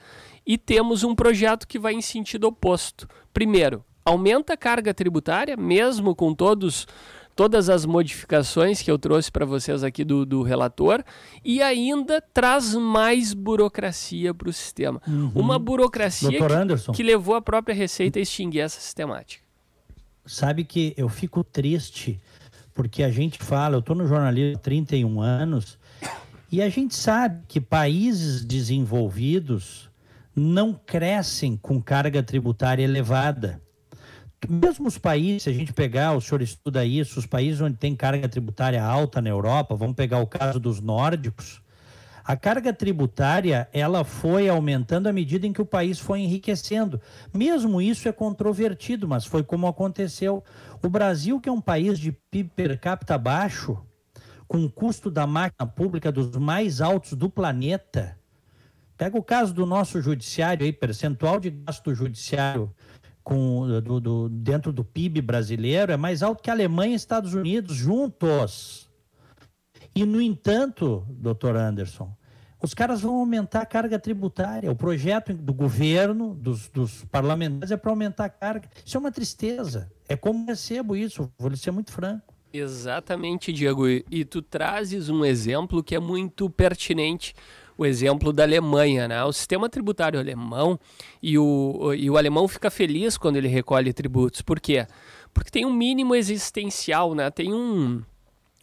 e 0.46 0.56
temos 0.56 1.04
um 1.04 1.14
projeto 1.14 1.68
que 1.68 1.78
vai 1.78 1.92
em 1.92 2.00
sentido 2.00 2.44
oposto. 2.44 3.08
Primeiro, 3.32 3.84
aumenta 4.04 4.54
a 4.54 4.56
carga 4.56 4.92
tributária, 4.94 5.56
mesmo 5.56 6.14
com 6.14 6.34
todos 6.34 6.86
todas 7.36 7.70
as 7.70 7.86
modificações 7.86 8.82
que 8.82 8.90
eu 8.90 8.98
trouxe 8.98 9.32
para 9.32 9.46
vocês 9.46 9.82
aqui 9.82 10.04
do, 10.04 10.26
do, 10.26 10.42
relator 10.42 11.02
e 11.42 11.62
ainda 11.62 12.20
traz 12.20 12.74
mais 12.74 13.32
burocracia 13.32 14.34
para 14.34 14.50
o 14.50 14.52
sistema. 14.52 15.00
Uhum. 15.08 15.32
Uma 15.34 15.58
burocracia 15.58 16.28
que, 16.28 16.92
que, 16.92 17.02
levou 17.02 17.34
a 17.34 17.40
própria 17.40 17.74
Receita 17.74 18.18
a 18.18 18.22
extinguir 18.22 18.60
essa 18.60 18.78
sistemática. 18.78 19.42
Sabe 20.24 20.64
que 20.64 20.94
eu 20.96 21.08
fico 21.08 21.42
triste 21.42 22.20
porque 22.74 23.02
a 23.02 23.10
gente 23.10 23.38
fala, 23.38 23.76
eu 23.76 23.80
estou 23.80 23.96
no 23.96 24.06
jornalismo 24.06 24.56
há 24.56 24.60
31 24.60 25.20
anos 25.20 25.78
e 26.50 26.62
a 26.62 26.68
gente 26.68 26.94
sabe 26.94 27.42
que 27.46 27.60
países 27.60 28.44
desenvolvidos 28.44 29.90
não 30.34 30.72
crescem 30.72 31.56
com 31.56 31.82
carga 31.82 32.22
tributária 32.22 32.82
elevada. 32.82 33.60
Mesmo 34.48 34.88
os 34.88 34.96
países, 34.96 35.42
se 35.42 35.50
a 35.50 35.52
gente 35.52 35.72
pegar, 35.72 36.12
o 36.12 36.20
senhor 36.20 36.40
estuda 36.40 36.84
isso, 36.84 37.18
os 37.18 37.26
países 37.26 37.60
onde 37.60 37.76
tem 37.76 37.94
carga 37.94 38.28
tributária 38.28 38.82
alta 38.82 39.20
na 39.20 39.28
Europa, 39.28 39.76
vamos 39.76 39.94
pegar 39.94 40.18
o 40.18 40.26
caso 40.26 40.58
dos 40.58 40.80
nórdicos, 40.80 41.60
a 42.30 42.36
carga 42.36 42.72
tributária 42.72 43.68
ela 43.72 44.04
foi 44.04 44.48
aumentando 44.48 45.08
à 45.08 45.12
medida 45.12 45.48
em 45.48 45.52
que 45.52 45.60
o 45.60 45.66
país 45.66 45.98
foi 45.98 46.20
enriquecendo. 46.20 47.00
Mesmo 47.34 47.82
isso 47.82 48.08
é 48.08 48.12
controvertido, 48.12 49.08
mas 49.08 49.26
foi 49.26 49.42
como 49.42 49.66
aconteceu. 49.66 50.44
O 50.80 50.88
Brasil, 50.88 51.40
que 51.40 51.48
é 51.48 51.52
um 51.52 51.60
país 51.60 51.98
de 51.98 52.12
PIB 52.12 52.52
per 52.54 52.78
capita 52.78 53.18
baixo, 53.18 53.84
com 54.46 54.64
o 54.64 54.70
custo 54.70 55.10
da 55.10 55.26
máquina 55.26 55.68
pública 55.68 56.12
dos 56.12 56.36
mais 56.36 56.80
altos 56.80 57.14
do 57.14 57.28
planeta, 57.28 58.16
pega 58.96 59.18
o 59.18 59.24
caso 59.24 59.52
do 59.52 59.66
nosso 59.66 60.00
judiciário 60.00 60.64
aí, 60.64 60.72
percentual 60.72 61.40
de 61.40 61.50
gasto 61.50 61.92
judiciário 61.92 62.72
com, 63.24 63.80
do, 63.82 64.00
do, 64.00 64.28
dentro 64.28 64.72
do 64.72 64.84
PIB 64.84 65.20
brasileiro 65.20 65.90
é 65.90 65.96
mais 65.96 66.22
alto 66.22 66.44
que 66.44 66.50
a 66.50 66.52
Alemanha 66.52 66.92
e 66.92 66.94
Estados 66.94 67.34
Unidos 67.34 67.74
juntos. 67.74 68.88
E, 69.94 70.04
no 70.04 70.20
entanto, 70.20 71.04
doutor 71.10 71.56
Anderson, 71.56 72.14
os 72.62 72.74
caras 72.74 73.00
vão 73.00 73.16
aumentar 73.16 73.62
a 73.62 73.66
carga 73.66 73.98
tributária. 73.98 74.70
O 74.70 74.76
projeto 74.76 75.32
do 75.32 75.52
governo, 75.52 76.34
dos, 76.34 76.68
dos 76.68 77.04
parlamentares, 77.06 77.70
é 77.70 77.76
para 77.76 77.90
aumentar 77.90 78.26
a 78.26 78.28
carga. 78.28 78.68
Isso 78.84 78.96
é 78.96 79.00
uma 79.00 79.10
tristeza. 79.10 79.90
É 80.08 80.16
como 80.16 80.46
recebo 80.46 80.94
isso, 80.96 81.30
vou 81.38 81.48
lhe 81.50 81.56
ser 81.56 81.70
muito 81.70 81.92
franco. 81.92 82.34
Exatamente, 82.52 83.52
Diego. 83.52 83.88
E 83.88 84.24
tu 84.24 84.42
trazes 84.42 85.08
um 85.08 85.24
exemplo 85.24 85.82
que 85.82 85.94
é 85.94 86.00
muito 86.00 86.50
pertinente 86.50 87.34
o 87.78 87.86
exemplo 87.86 88.30
da 88.32 88.42
Alemanha, 88.42 89.08
né? 89.08 89.24
O 89.24 89.32
sistema 89.32 89.68
tributário 89.68 90.20
alemão 90.20 90.78
e 91.22 91.38
o, 91.38 91.94
e 91.94 92.10
o 92.10 92.18
alemão 92.18 92.46
fica 92.46 92.70
feliz 92.70 93.16
quando 93.16 93.36
ele 93.36 93.48
recolhe 93.48 93.92
tributos. 93.92 94.42
Por 94.42 94.60
quê? 94.60 94.86
Porque 95.32 95.50
tem 95.50 95.64
um 95.64 95.72
mínimo 95.72 96.14
existencial, 96.14 97.14
né? 97.14 97.30
Tem 97.30 97.54
um, 97.54 98.02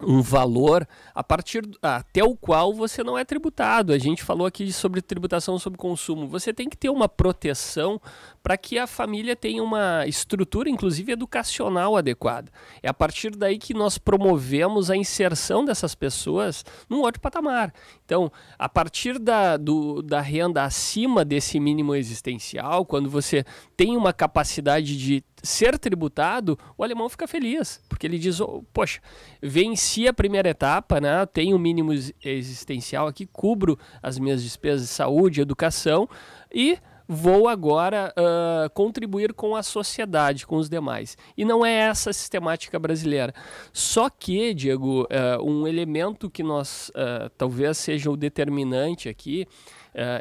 um 0.02 0.22
valor 0.22 0.88
a 1.14 1.24
partir 1.24 1.68
até 1.82 2.24
o 2.24 2.36
qual 2.36 2.74
você 2.74 3.04
não 3.04 3.18
é 3.18 3.26
tributado. 3.26 3.92
A 3.92 3.98
gente 3.98 4.24
falou 4.24 4.46
aqui 4.46 4.72
sobre 4.72 5.02
tributação 5.02 5.58
sobre 5.58 5.78
consumo. 5.78 6.28
Você 6.28 6.54
tem 6.54 6.70
que 6.70 6.78
ter 6.78 6.90
uma 6.90 7.10
proteção 7.10 8.00
para 8.44 8.58
que 8.58 8.78
a 8.78 8.86
família 8.86 9.36
tenha 9.36 9.64
uma 9.64 10.06
estrutura, 10.06 10.70
inclusive 10.70 11.12
educacional 11.12 11.98
adequada. 11.98 12.52
É 12.82 12.88
a 12.88 12.94
partir 12.94 13.36
daí 13.36 13.58
que 13.58 13.74
nós 13.74 13.98
promovemos 13.98 14.92
a 14.92 14.96
inserção 14.96 15.66
dessas 15.66 15.96
pessoas 15.96 16.64
num 16.88 17.02
outro 17.02 17.20
patamar. 17.20 17.74
Então, 18.06 18.32
a 18.58 18.70
partir 18.70 19.18
da, 19.18 19.58
do, 19.58 20.02
da 20.02 20.22
renda 20.22 20.64
acima 20.64 21.26
desse 21.26 21.60
mínimo 21.60 21.96
existencial, 21.96 22.86
quando 22.86 23.10
você 23.10 23.44
tem 23.76 23.98
uma 23.98 24.14
capacidade 24.14 24.96
de 24.96 25.24
ser 25.48 25.80
tributado, 25.80 26.58
o 26.78 26.84
alemão 26.84 27.10
fica 27.10 27.28
feliz, 27.28 27.82
porque 27.88 28.06
ele 28.06 28.20
diz: 28.20 28.40
oh, 28.40 28.64
Poxa, 28.74 29.02
venci 29.42 30.08
a 30.08 30.14
primeira 30.14 30.50
etapa, 30.50 31.00
né? 31.00 31.26
tenho 31.26 31.56
o 31.56 31.60
mínimo 31.60 31.92
existencial 32.24 33.08
aqui, 33.08 33.26
cubro 33.26 33.80
as 34.02 34.20
minhas 34.20 34.44
despesas 34.44 34.88
de 34.88 34.94
saúde, 34.94 35.42
educação 35.42 36.08
e 36.54 36.78
vou 37.08 37.48
agora 37.48 38.14
uh, 38.18 38.70
contribuir 38.72 39.34
com 39.34 39.56
a 39.56 39.64
sociedade, 39.64 40.46
com 40.46 40.58
os 40.58 40.70
demais. 40.70 41.18
E 41.38 41.46
não 41.46 41.66
é 41.66 41.72
essa 41.72 42.10
a 42.10 42.14
sistemática 42.14 42.78
brasileira. 42.78 43.34
Só 43.72 44.10
que, 44.10 44.54
Diego, 44.54 45.04
uh, 45.04 45.44
um 45.44 45.66
elemento 45.66 46.30
que 46.30 46.44
nós 46.44 46.90
uh, 46.90 47.30
talvez 47.38 47.78
seja 47.78 48.12
o 48.12 48.18
determinante 48.18 49.08
aqui, 49.08 49.48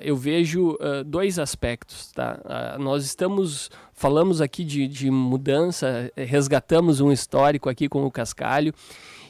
eu 0.02 0.16
vejo 0.16 0.76
dois 1.06 1.38
aspectos. 1.38 2.10
Tá? 2.12 2.76
nós 2.78 3.04
estamos, 3.04 3.70
falamos 3.92 4.40
aqui 4.40 4.64
de, 4.64 4.88
de 4.88 5.10
mudança, 5.10 6.10
resgatamos 6.16 7.00
um 7.00 7.12
histórico 7.12 7.68
aqui 7.68 7.88
com 7.88 8.04
o 8.04 8.10
Cascalho. 8.10 8.72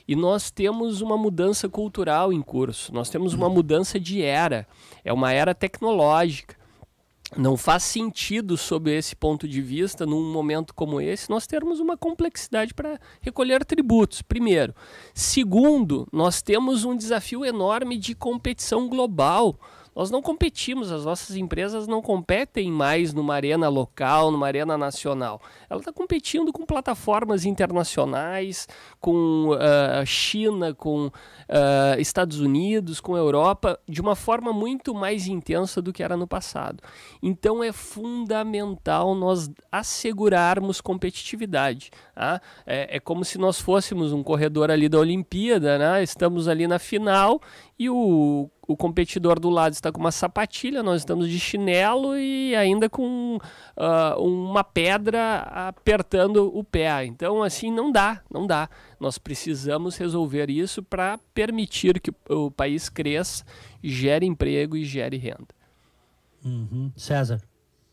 E 0.08 0.14
nós 0.14 0.50
temos 0.50 1.00
uma 1.00 1.16
mudança 1.16 1.68
cultural 1.68 2.32
em 2.32 2.40
curso, 2.40 2.94
nós 2.94 3.10
temos 3.10 3.34
uma 3.34 3.48
mudança 3.48 3.98
de 3.98 4.22
era, 4.22 4.64
é 5.04 5.12
uma 5.12 5.32
era 5.32 5.52
tecnológica 5.52 6.54
não 7.34 7.56
faz 7.56 7.82
sentido, 7.82 8.56
sob 8.56 8.90
esse 8.90 9.16
ponto 9.16 9.48
de 9.48 9.60
vista, 9.60 10.06
num 10.06 10.30
momento 10.30 10.72
como 10.74 11.00
esse, 11.00 11.28
nós 11.28 11.46
termos 11.46 11.80
uma 11.80 11.96
complexidade 11.96 12.72
para 12.72 13.00
recolher 13.20 13.64
tributos, 13.64 14.22
primeiro. 14.22 14.74
Segundo, 15.12 16.06
nós 16.12 16.40
temos 16.40 16.84
um 16.84 16.96
desafio 16.96 17.44
enorme 17.44 17.98
de 17.98 18.14
competição 18.14 18.88
global. 18.88 19.58
Nós 19.96 20.10
não 20.10 20.20
competimos, 20.20 20.92
as 20.92 21.06
nossas 21.06 21.36
empresas 21.36 21.88
não 21.88 22.02
competem 22.02 22.70
mais 22.70 23.14
numa 23.14 23.34
arena 23.34 23.66
local, 23.66 24.30
numa 24.30 24.46
arena 24.46 24.76
nacional. 24.76 25.40
Ela 25.70 25.80
está 25.80 25.90
competindo 25.90 26.52
com 26.52 26.66
plataformas 26.66 27.46
internacionais, 27.46 28.68
com 29.00 29.52
uh, 29.54 30.04
China, 30.04 30.74
com 30.74 31.06
uh, 31.06 31.98
Estados 31.98 32.40
Unidos, 32.40 33.00
com 33.00 33.16
Europa, 33.16 33.80
de 33.88 34.02
uma 34.02 34.14
forma 34.14 34.52
muito 34.52 34.94
mais 34.94 35.26
intensa 35.26 35.80
do 35.80 35.94
que 35.94 36.02
era 36.02 36.14
no 36.14 36.26
passado. 36.26 36.82
Então 37.22 37.64
é 37.64 37.72
fundamental 37.72 39.14
nós 39.14 39.50
assegurarmos 39.72 40.78
competitividade. 40.78 41.90
Tá? 42.14 42.38
É, 42.66 42.96
é 42.96 43.00
como 43.00 43.24
se 43.24 43.38
nós 43.38 43.58
fôssemos 43.58 44.12
um 44.12 44.22
corredor 44.22 44.70
ali 44.70 44.90
da 44.90 44.98
Olimpíada, 44.98 45.78
né? 45.78 46.02
estamos 46.02 46.48
ali 46.48 46.66
na 46.66 46.78
final 46.78 47.40
e 47.78 47.90
o 47.90 48.50
o 48.66 48.76
competidor 48.76 49.38
do 49.38 49.48
lado 49.48 49.72
está 49.72 49.92
com 49.92 50.00
uma 50.00 50.10
sapatilha, 50.10 50.82
nós 50.82 51.02
estamos 51.02 51.28
de 51.28 51.38
chinelo 51.38 52.18
e 52.18 52.54
ainda 52.56 52.88
com 52.88 53.36
uh, 53.36 54.20
uma 54.20 54.64
pedra 54.64 55.38
apertando 55.68 56.50
o 56.52 56.64
pé. 56.64 57.04
Então, 57.04 57.42
assim, 57.42 57.70
não 57.70 57.92
dá, 57.92 58.20
não 58.30 58.46
dá. 58.46 58.68
Nós 58.98 59.18
precisamos 59.18 59.96
resolver 59.96 60.50
isso 60.50 60.82
para 60.82 61.18
permitir 61.32 62.00
que 62.00 62.12
o 62.28 62.50
país 62.50 62.88
cresça, 62.88 63.44
gere 63.82 64.26
emprego 64.26 64.76
e 64.76 64.84
gere 64.84 65.16
renda. 65.16 65.54
Uhum. 66.44 66.90
César. 66.96 67.40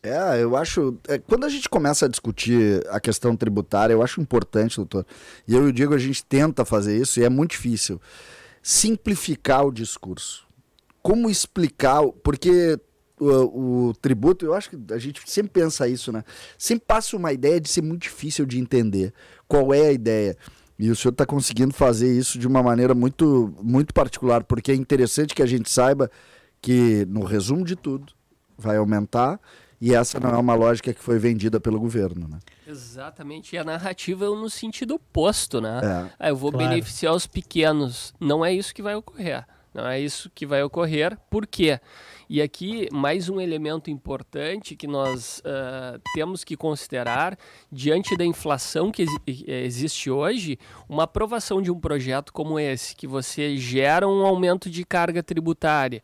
É, 0.02 0.42
eu 0.42 0.54
acho. 0.54 0.98
É, 1.08 1.18
quando 1.18 1.44
a 1.44 1.48
gente 1.48 1.68
começa 1.68 2.04
a 2.04 2.08
discutir 2.08 2.84
a 2.90 3.00
questão 3.00 3.34
tributária, 3.34 3.94
eu 3.94 4.02
acho 4.02 4.20
importante, 4.20 4.76
doutor. 4.76 5.06
E 5.48 5.54
eu 5.54 5.66
e 5.66 5.70
o 5.70 5.72
Diego, 5.72 5.94
a 5.94 5.98
gente 5.98 6.22
tenta 6.24 6.64
fazer 6.64 7.00
isso 7.00 7.20
e 7.20 7.24
é 7.24 7.28
muito 7.30 7.52
difícil. 7.52 7.98
Simplificar 8.64 9.64
o 9.64 9.70
discurso 9.70 10.44
como 11.04 11.28
explicar, 11.28 12.02
porque 12.22 12.80
o, 13.20 13.88
o, 13.88 13.94
tributo, 13.94 14.46
eu 14.46 14.54
acho 14.54 14.70
que 14.70 14.78
a 14.90 14.96
gente 14.96 15.20
sempre 15.26 15.60
pensa 15.60 15.86
isso, 15.86 16.10
né? 16.10 16.24
Sempre 16.56 16.86
passa 16.86 17.14
uma 17.14 17.30
ideia 17.30 17.60
de 17.60 17.68
ser 17.68 17.82
muito 17.82 18.04
difícil 18.04 18.46
de 18.46 18.58
entender 18.58 19.12
qual 19.46 19.74
é 19.74 19.88
a 19.88 19.92
ideia. 19.92 20.34
E 20.78 20.90
o 20.90 20.96
senhor 20.96 21.12
está 21.12 21.26
conseguindo 21.26 21.74
fazer 21.74 22.10
isso 22.10 22.38
de 22.38 22.48
uma 22.48 22.62
maneira 22.62 22.94
muito, 22.94 23.54
muito 23.62 23.92
particular, 23.92 24.44
porque 24.44 24.72
é 24.72 24.74
interessante 24.74 25.34
que 25.34 25.42
a 25.42 25.46
gente 25.46 25.70
saiba 25.70 26.10
que, 26.62 27.04
no 27.04 27.22
resumo 27.22 27.66
de 27.66 27.76
tudo, 27.76 28.10
vai 28.56 28.78
aumentar 28.78 29.38
e 29.84 29.94
essa 29.94 30.18
não 30.18 30.30
é 30.30 30.38
uma 30.38 30.54
lógica 30.54 30.94
que 30.94 31.00
foi 31.00 31.18
vendida 31.18 31.60
pelo 31.60 31.78
governo, 31.78 32.26
né? 32.26 32.38
Exatamente, 32.66 33.54
e 33.54 33.58
a 33.58 33.64
narrativa 33.64 34.24
é 34.24 34.28
no 34.28 34.48
sentido 34.48 34.94
oposto, 34.94 35.60
né? 35.60 35.78
É. 35.82 36.10
Ah, 36.18 36.28
eu 36.30 36.36
vou 36.36 36.50
claro. 36.50 36.70
beneficiar 36.70 37.12
os 37.12 37.26
pequenos. 37.26 38.14
Não 38.18 38.42
é 38.42 38.50
isso 38.50 38.74
que 38.74 38.80
vai 38.80 38.94
ocorrer. 38.94 39.46
Não 39.74 39.86
é 39.86 40.00
isso 40.00 40.30
que 40.34 40.46
vai 40.46 40.62
ocorrer. 40.62 41.18
Por 41.28 41.46
quê? 41.46 41.78
E 42.30 42.40
aqui, 42.40 42.88
mais 42.90 43.28
um 43.28 43.38
elemento 43.38 43.90
importante 43.90 44.74
que 44.74 44.86
nós 44.86 45.40
uh, 45.40 46.00
temos 46.14 46.44
que 46.44 46.56
considerar, 46.56 47.36
diante 47.70 48.16
da 48.16 48.24
inflação 48.24 48.90
que 48.90 49.02
ex 49.02 49.44
existe 49.46 50.10
hoje, 50.10 50.58
uma 50.88 51.02
aprovação 51.02 51.60
de 51.60 51.70
um 51.70 51.78
projeto 51.78 52.32
como 52.32 52.58
esse, 52.58 52.96
que 52.96 53.06
você 53.06 53.58
gera 53.58 54.08
um 54.08 54.24
aumento 54.24 54.70
de 54.70 54.82
carga 54.82 55.22
tributária, 55.22 56.02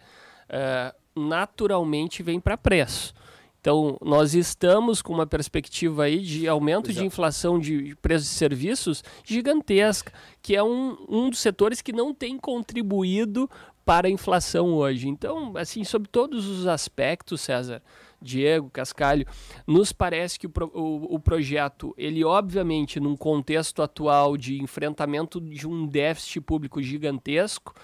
uh, 0.51 0.95
naturalmente 1.19 2.23
vem 2.23 2.39
para 2.39 2.59
preço. 2.59 3.15
Então, 3.61 3.99
nós 4.01 4.35
estamos 4.35 5.03
com 5.03 5.13
uma 5.13 5.27
perspectiva 5.27 6.05
aí 6.05 6.21
de 6.21 6.49
aumento 6.49 6.91
Exato. 6.91 7.01
de 7.01 7.07
inflação 7.07 7.59
de 7.59 7.95
preços 8.01 8.29
de 8.29 8.35
serviços 8.35 9.05
gigantesca, 9.23 10.13
que 10.41 10.57
é 10.57 10.63
um, 10.63 10.97
um 11.07 11.29
dos 11.29 11.41
setores 11.41 11.83
que 11.83 11.93
não 11.93 12.15
tem 12.15 12.39
contribuído 12.39 13.49
para 13.85 14.09
a 14.09 14.11
inflação 14.11 14.75
hoje. 14.75 15.09
Então, 15.09 15.57
assim, 15.57 15.85
sobre 15.85 16.09
todos 16.09 16.47
os 16.47 16.67
aspectos, 16.67 17.43
César, 17.43 17.83
Diego, 18.21 18.71
Cascalho, 18.71 19.27
nos 19.67 19.93
parece 19.93 20.39
que 20.39 20.47
o, 20.47 20.53
o, 20.75 21.17
o, 21.17 21.21
projeto, 21.21 21.95
ele 21.99 22.25
obviamente, 22.25 23.01
num 23.01 23.17
contexto 23.17 23.83
atual 23.83 24.37
de 24.37 24.63
enfrentamento 24.63 25.41
de 25.41 25.67
um 25.67 25.87
déficit 25.87 26.41
público 26.41 26.83
gigantesco, 26.83 27.75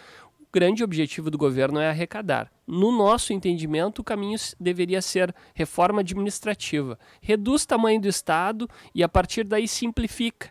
grande 0.56 0.82
objetivo 0.82 1.30
do 1.30 1.36
governo 1.36 1.78
é 1.78 1.90
arrecadar. 1.90 2.50
No 2.66 2.90
nosso 2.90 3.30
entendimento, 3.30 3.98
o 3.98 4.04
caminho 4.04 4.38
deveria 4.58 5.02
ser 5.02 5.34
reforma 5.52 6.00
administrativa. 6.00 6.98
Reduz 7.20 7.64
o 7.64 7.68
tamanho 7.68 8.00
do 8.00 8.08
Estado 8.08 8.66
e, 8.94 9.02
a 9.02 9.08
partir 9.08 9.44
daí, 9.44 9.68
simplifica. 9.68 10.50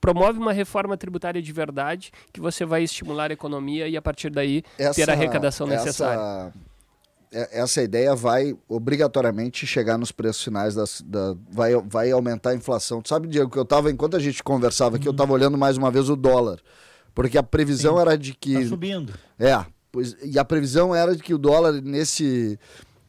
Promove 0.00 0.40
uma 0.40 0.52
reforma 0.52 0.96
tributária 0.96 1.40
de 1.40 1.52
verdade 1.52 2.10
que 2.32 2.40
você 2.40 2.64
vai 2.64 2.82
estimular 2.82 3.30
a 3.30 3.34
economia 3.34 3.86
e, 3.86 3.96
a 3.96 4.02
partir 4.02 4.28
daí, 4.28 4.64
essa, 4.76 4.94
ter 4.94 5.08
a 5.08 5.12
arrecadação 5.12 5.68
essa, 5.68 5.84
necessária. 5.84 6.52
É, 7.30 7.60
essa 7.60 7.80
ideia 7.80 8.16
vai 8.16 8.56
obrigatoriamente 8.68 9.68
chegar 9.68 9.96
nos 9.96 10.10
preços 10.10 10.42
finais, 10.42 10.74
das, 10.74 11.00
da, 11.00 11.36
vai, 11.48 11.76
vai 11.76 12.10
aumentar 12.10 12.50
a 12.50 12.54
inflação. 12.56 13.00
Tu 13.00 13.08
sabe, 13.08 13.28
Diego, 13.28 13.48
que 13.48 13.58
eu 13.58 13.62
estava, 13.62 13.88
enquanto 13.88 14.16
a 14.16 14.20
gente 14.20 14.42
conversava 14.42 14.96
aqui, 14.96 15.06
eu 15.06 15.12
estava 15.12 15.32
olhando 15.32 15.56
mais 15.56 15.76
uma 15.76 15.92
vez 15.92 16.10
o 16.10 16.16
dólar. 16.16 16.60
Porque 17.18 17.36
a 17.36 17.42
previsão 17.42 17.96
Sim. 17.96 18.00
era 18.00 18.16
de 18.16 18.32
que. 18.32 18.54
Tá 18.54 18.68
subindo. 18.68 19.12
É. 19.40 19.66
Pois, 19.90 20.14
e 20.22 20.38
a 20.38 20.44
previsão 20.44 20.94
era 20.94 21.16
de 21.16 21.20
que 21.20 21.34
o 21.34 21.38
dólar, 21.38 21.72
nesse. 21.82 22.56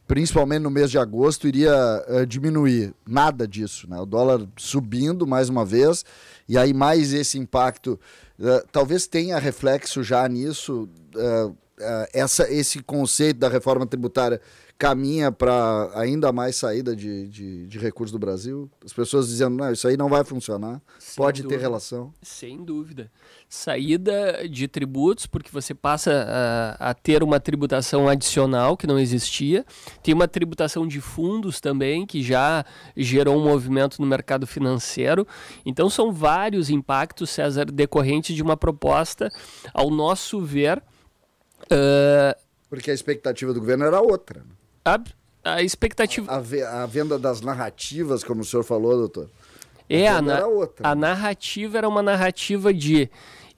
Principalmente 0.04 0.62
no 0.62 0.70
mês 0.70 0.90
de 0.90 0.98
agosto, 0.98 1.46
iria 1.46 1.72
uh, 2.08 2.26
diminuir. 2.26 2.92
Nada 3.06 3.46
disso. 3.46 3.88
Né? 3.88 3.96
O 4.00 4.04
dólar 4.04 4.44
subindo 4.56 5.28
mais 5.28 5.48
uma 5.48 5.64
vez. 5.64 6.04
E 6.48 6.58
aí, 6.58 6.74
mais 6.74 7.12
esse 7.12 7.38
impacto. 7.38 8.00
Uh, 8.36 8.66
talvez 8.72 9.06
tenha 9.06 9.38
reflexo 9.38 10.02
já 10.02 10.28
nisso. 10.28 10.88
Uh, 11.14 11.56
essa, 12.12 12.52
esse 12.52 12.82
conceito 12.82 13.38
da 13.38 13.48
reforma 13.48 13.86
tributária 13.86 14.40
caminha 14.80 15.30
para 15.30 15.90
ainda 15.94 16.32
mais 16.32 16.56
saída 16.56 16.96
de, 16.96 17.28
de, 17.28 17.66
de, 17.66 17.78
recursos 17.78 18.10
do 18.10 18.18
Brasil? 18.18 18.68
As 18.82 18.94
pessoas 18.94 19.28
dizendo, 19.28 19.54
não, 19.54 19.70
isso 19.70 19.86
aí 19.86 19.94
não 19.94 20.08
vai 20.08 20.24
funcionar, 20.24 20.80
Sem 20.98 21.22
pode 21.22 21.42
dúvida. 21.42 21.58
ter 21.58 21.62
relação? 21.62 22.14
Sem 22.22 22.64
dúvida. 22.64 23.12
Saída 23.46 24.48
de 24.48 24.66
tributos, 24.66 25.26
porque 25.26 25.50
você 25.52 25.74
passa 25.74 26.26
a, 26.80 26.90
a, 26.90 26.94
ter 26.94 27.22
uma 27.22 27.38
tributação 27.38 28.08
adicional 28.08 28.74
que 28.74 28.86
não 28.86 28.98
existia. 28.98 29.66
Tem 30.02 30.14
uma 30.14 30.26
tributação 30.26 30.88
de 30.88 30.98
fundos 30.98 31.60
também, 31.60 32.06
que 32.06 32.22
já 32.22 32.64
gerou 32.96 33.36
um 33.36 33.44
movimento 33.44 34.00
no 34.00 34.06
mercado 34.06 34.46
financeiro. 34.46 35.28
Então, 35.66 35.90
são 35.90 36.10
vários 36.10 36.70
impactos, 36.70 37.28
César, 37.28 37.66
decorrentes 37.66 38.34
de 38.34 38.42
uma 38.42 38.56
proposta, 38.56 39.28
ao 39.74 39.90
nosso 39.90 40.40
ver. 40.40 40.82
Uh, 41.64 42.34
porque 42.70 42.90
a 42.90 42.94
expectativa 42.94 43.52
do 43.52 43.60
governo 43.60 43.84
era 43.84 44.00
outra. 44.00 44.40
Né? 44.40 44.59
A, 44.84 44.98
a 45.44 45.62
expectativa. 45.62 46.30
A, 46.32 46.82
a, 46.82 46.86
venda 46.86 47.18
das 47.18 47.40
narrativas, 47.40 48.24
como 48.24 48.40
o 48.40 48.44
senhor 48.44 48.62
falou, 48.62 48.96
doutor. 48.96 49.28
É, 49.88 50.06
a, 50.08 50.22
na, 50.22 50.40
a 50.82 50.94
narrativa 50.94 51.78
era 51.78 51.88
uma 51.88 52.02
narrativa 52.02 52.72
de 52.72 53.10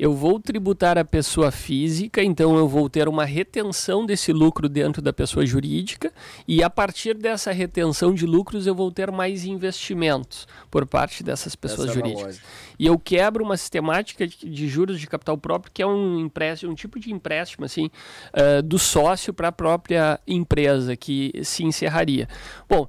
eu 0.02 0.12
vou 0.12 0.40
tributar 0.40 0.98
a 0.98 1.04
pessoa 1.04 1.52
física, 1.52 2.20
então 2.24 2.56
eu 2.56 2.66
vou 2.66 2.90
ter 2.90 3.06
uma 3.06 3.24
retenção 3.24 4.04
desse 4.04 4.32
lucro 4.32 4.68
dentro 4.68 5.00
da 5.00 5.12
pessoa 5.12 5.46
jurídica, 5.46 6.12
e 6.48 6.60
a 6.60 6.68
partir 6.68 7.14
dessa 7.14 7.52
retenção 7.52 8.12
de 8.12 8.26
lucros 8.26 8.66
eu 8.66 8.74
vou 8.74 8.90
ter 8.90 9.12
mais 9.12 9.44
investimentos 9.44 10.48
por 10.68 10.84
parte 10.86 11.22
dessas 11.22 11.54
pessoas 11.54 11.90
Essa 11.90 12.00
é 12.00 12.02
jurídicas. 12.02 12.38
É 12.38 12.40
e 12.80 12.86
eu 12.86 12.98
quebro 12.98 13.44
uma 13.44 13.56
sistemática 13.56 14.26
de, 14.26 14.38
de, 14.38 14.66
juros 14.66 14.98
de 14.98 15.06
capital 15.06 15.38
próprio, 15.38 15.72
que 15.72 15.80
é 15.80 15.86
um 15.86 16.18
empréstimo, 16.18 16.72
um 16.72 16.74
tipo 16.74 16.98
de 16.98 17.12
empréstimo 17.12 17.64
assim, 17.64 17.88
uh, 18.34 18.60
do 18.60 18.80
sócio 18.80 19.32
para 19.32 19.48
a 19.48 19.52
própria 19.52 20.18
empresa 20.26 20.96
que 20.96 21.32
se 21.44 21.62
encerraria. 21.62 22.28
Bom, 22.68 22.88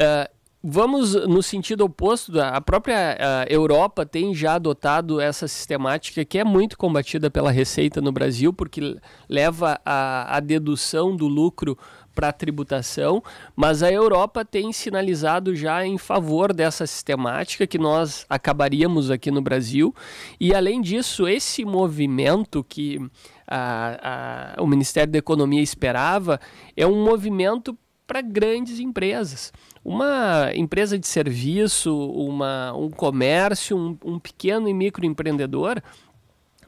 uh, 0.00 0.37
Vamos 0.60 1.14
no 1.14 1.40
sentido 1.40 1.84
oposto, 1.84 2.40
a 2.40 2.60
própria 2.60 3.16
a 3.16 3.44
Europa 3.48 4.04
tem 4.04 4.34
já 4.34 4.54
adotado 4.54 5.20
essa 5.20 5.46
sistemática 5.46 6.24
que 6.24 6.36
é 6.36 6.42
muito 6.42 6.76
combatida 6.76 7.30
pela 7.30 7.52
Receita 7.52 8.00
no 8.00 8.10
Brasil, 8.10 8.52
porque 8.52 8.96
leva 9.28 9.80
a, 9.84 10.36
a 10.36 10.40
dedução 10.40 11.14
do 11.14 11.28
lucro 11.28 11.78
para 12.12 12.30
a 12.30 12.32
tributação, 12.32 13.22
mas 13.54 13.84
a 13.84 13.92
Europa 13.92 14.44
tem 14.44 14.72
sinalizado 14.72 15.54
já 15.54 15.86
em 15.86 15.96
favor 15.96 16.52
dessa 16.52 16.84
sistemática 16.88 17.64
que 17.64 17.78
nós 17.78 18.26
acabaríamos 18.28 19.12
aqui 19.12 19.30
no 19.30 19.40
Brasil. 19.40 19.94
E 20.40 20.52
além 20.52 20.80
disso, 20.80 21.28
esse 21.28 21.64
movimento 21.64 22.64
que 22.64 22.98
a, 23.46 24.56
a, 24.58 24.60
o 24.60 24.66
Ministério 24.66 25.12
da 25.12 25.18
Economia 25.20 25.62
esperava 25.62 26.40
é 26.76 26.84
um 26.84 27.04
movimento 27.04 27.78
para 28.08 28.22
grandes 28.22 28.80
empresas. 28.80 29.52
Uma 29.88 30.50
empresa 30.54 30.98
de 30.98 31.06
serviço, 31.06 31.96
uma, 32.10 32.74
um 32.74 32.90
comércio, 32.90 33.74
um, 33.74 33.96
um 34.04 34.18
pequeno 34.18 34.68
e 34.68 34.74
microempreendedor, 34.74 35.80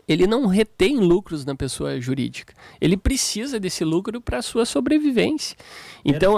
ele 0.08 0.26
não 0.26 0.46
retém 0.46 0.96
lucros 0.96 1.44
na 1.44 1.54
pessoa 1.54 2.00
jurídica. 2.00 2.54
Ele 2.80 2.96
precisa 2.96 3.60
desse 3.60 3.84
lucro 3.84 4.22
para 4.22 4.38
a 4.38 4.42
sua 4.42 4.64
sobrevivência. 4.64 5.54
Então, 6.02 6.36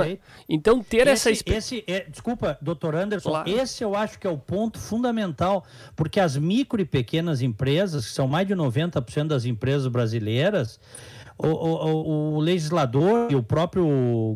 então 0.48 0.82
ter 0.82 1.06
esse, 1.06 1.30
essa 1.30 1.42
esse 1.46 1.84
é, 1.86 2.00
desculpa, 2.10 2.58
doutor 2.60 2.96
Anderson, 2.96 3.30
claro. 3.30 3.48
esse 3.48 3.84
eu 3.84 3.94
acho 3.94 4.18
que 4.18 4.26
é 4.26 4.30
o 4.30 4.36
ponto 4.36 4.80
fundamental, 4.80 5.64
porque 5.94 6.18
as 6.18 6.36
micro 6.36 6.80
e 6.80 6.84
pequenas 6.84 7.42
empresas, 7.42 8.06
que 8.06 8.12
são 8.12 8.26
mais 8.26 8.48
de 8.48 8.56
90% 8.56 9.28
das 9.28 9.44
empresas 9.44 9.86
brasileiras, 9.86 10.80
o, 11.38 11.46
o, 11.46 12.34
o 12.34 12.40
legislador 12.40 13.30
e 13.30 13.36
o 13.36 13.42
próprio 13.42 13.86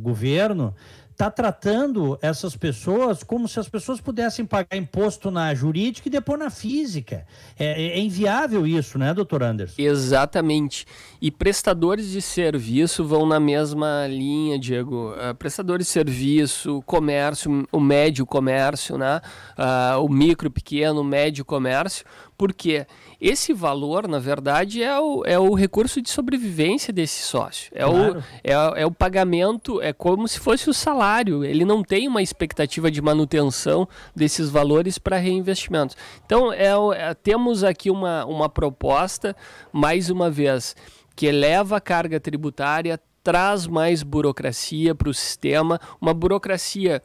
governo 0.01 0.73
está 1.17 1.31
tratando 1.31 2.19
essas 2.21 2.55
pessoas 2.55 3.23
como 3.23 3.49
se 3.49 3.59
as 3.59 3.67
pessoas 3.67 4.03
pudessem 4.03 4.45
pagar 4.45 4.77
imposto 4.77 5.31
na 5.31 5.55
jurídica 5.55 6.09
e 6.09 6.11
depois 6.11 6.39
na 6.39 6.51
física. 6.51 7.27
É, 7.59 7.99
é, 7.99 7.99
inviável 7.99 8.67
isso, 8.67 8.99
né, 8.99 9.15
doutor 9.15 9.43
Anderson? 9.43 9.81
Exatamente. 9.81 10.87
E 11.21 11.31
prestadores 11.31 12.11
de 12.11 12.21
serviço 12.21 13.03
vão 13.03 13.25
na 13.25 13.41
mesma 13.41 14.07
linha, 14.07 14.59
Diego. 14.59 15.15
Uh, 15.15 15.35
prestadores 15.35 15.87
de 15.87 15.93
serviço, 15.93 16.83
comércio, 16.85 17.67
o 17.73 17.81
médio 17.81 18.27
comércio, 18.27 18.99
né? 18.99 19.23
Uh, 19.59 20.05
o 20.05 20.11
micro, 20.11 20.51
pequeno, 20.51 21.03
médio 21.03 21.47
comércio. 21.47 22.05
Por 22.37 22.53
quê? 22.53 22.87
Esse 23.21 23.53
valor, 23.53 24.07
na 24.07 24.19
verdade, 24.19 24.83
é 24.83 24.99
o, 24.99 25.25
é 25.25 25.39
o 25.39 25.55
recurso 25.55 26.03
de 26.03 26.11
sobrevivência 26.11 26.93
desse 26.93 27.23
sócio. 27.23 27.71
É, 27.75 27.85
claro. 27.85 28.19
o, 28.19 28.23
é, 28.45 28.83
é 28.83 28.87
o 28.87 28.91
pagamento, 28.91 29.81
é 29.81 29.93
como 29.93 30.29
se 30.29 30.39
fosse 30.39 30.69
o 30.69 30.75
salário. 30.75 31.45
Ele 31.45 31.65
não 31.65 31.83
tem 31.83 32.09
uma 32.09 32.23
expectativa 32.23 32.91
de 32.91 33.01
manutenção 33.01 33.89
desses 34.15 34.51
valores 34.51 34.99
para 34.99 35.17
reinvestimentos. 35.17 35.97
Então, 36.25 36.53
é, 36.53 36.73
é, 36.95 37.15
temos 37.15 37.65
aqui 37.65 37.91
uma, 37.91 38.25
uma 38.27 38.49
proposta, 38.49 39.35
mais 39.73 40.11
uma 40.11 40.31
vez, 40.31 40.77
que 41.15 41.27
eleva 41.27 41.79
a 41.79 41.81
carga 41.81 42.21
tributária, 42.21 43.01
traz 43.27 43.67
mais 43.67 44.05
burocracia 44.05 44.95
para 44.95 45.09
o 45.09 45.15
sistema, 45.15 45.81
uma 46.01 46.15
burocracia 46.15 47.03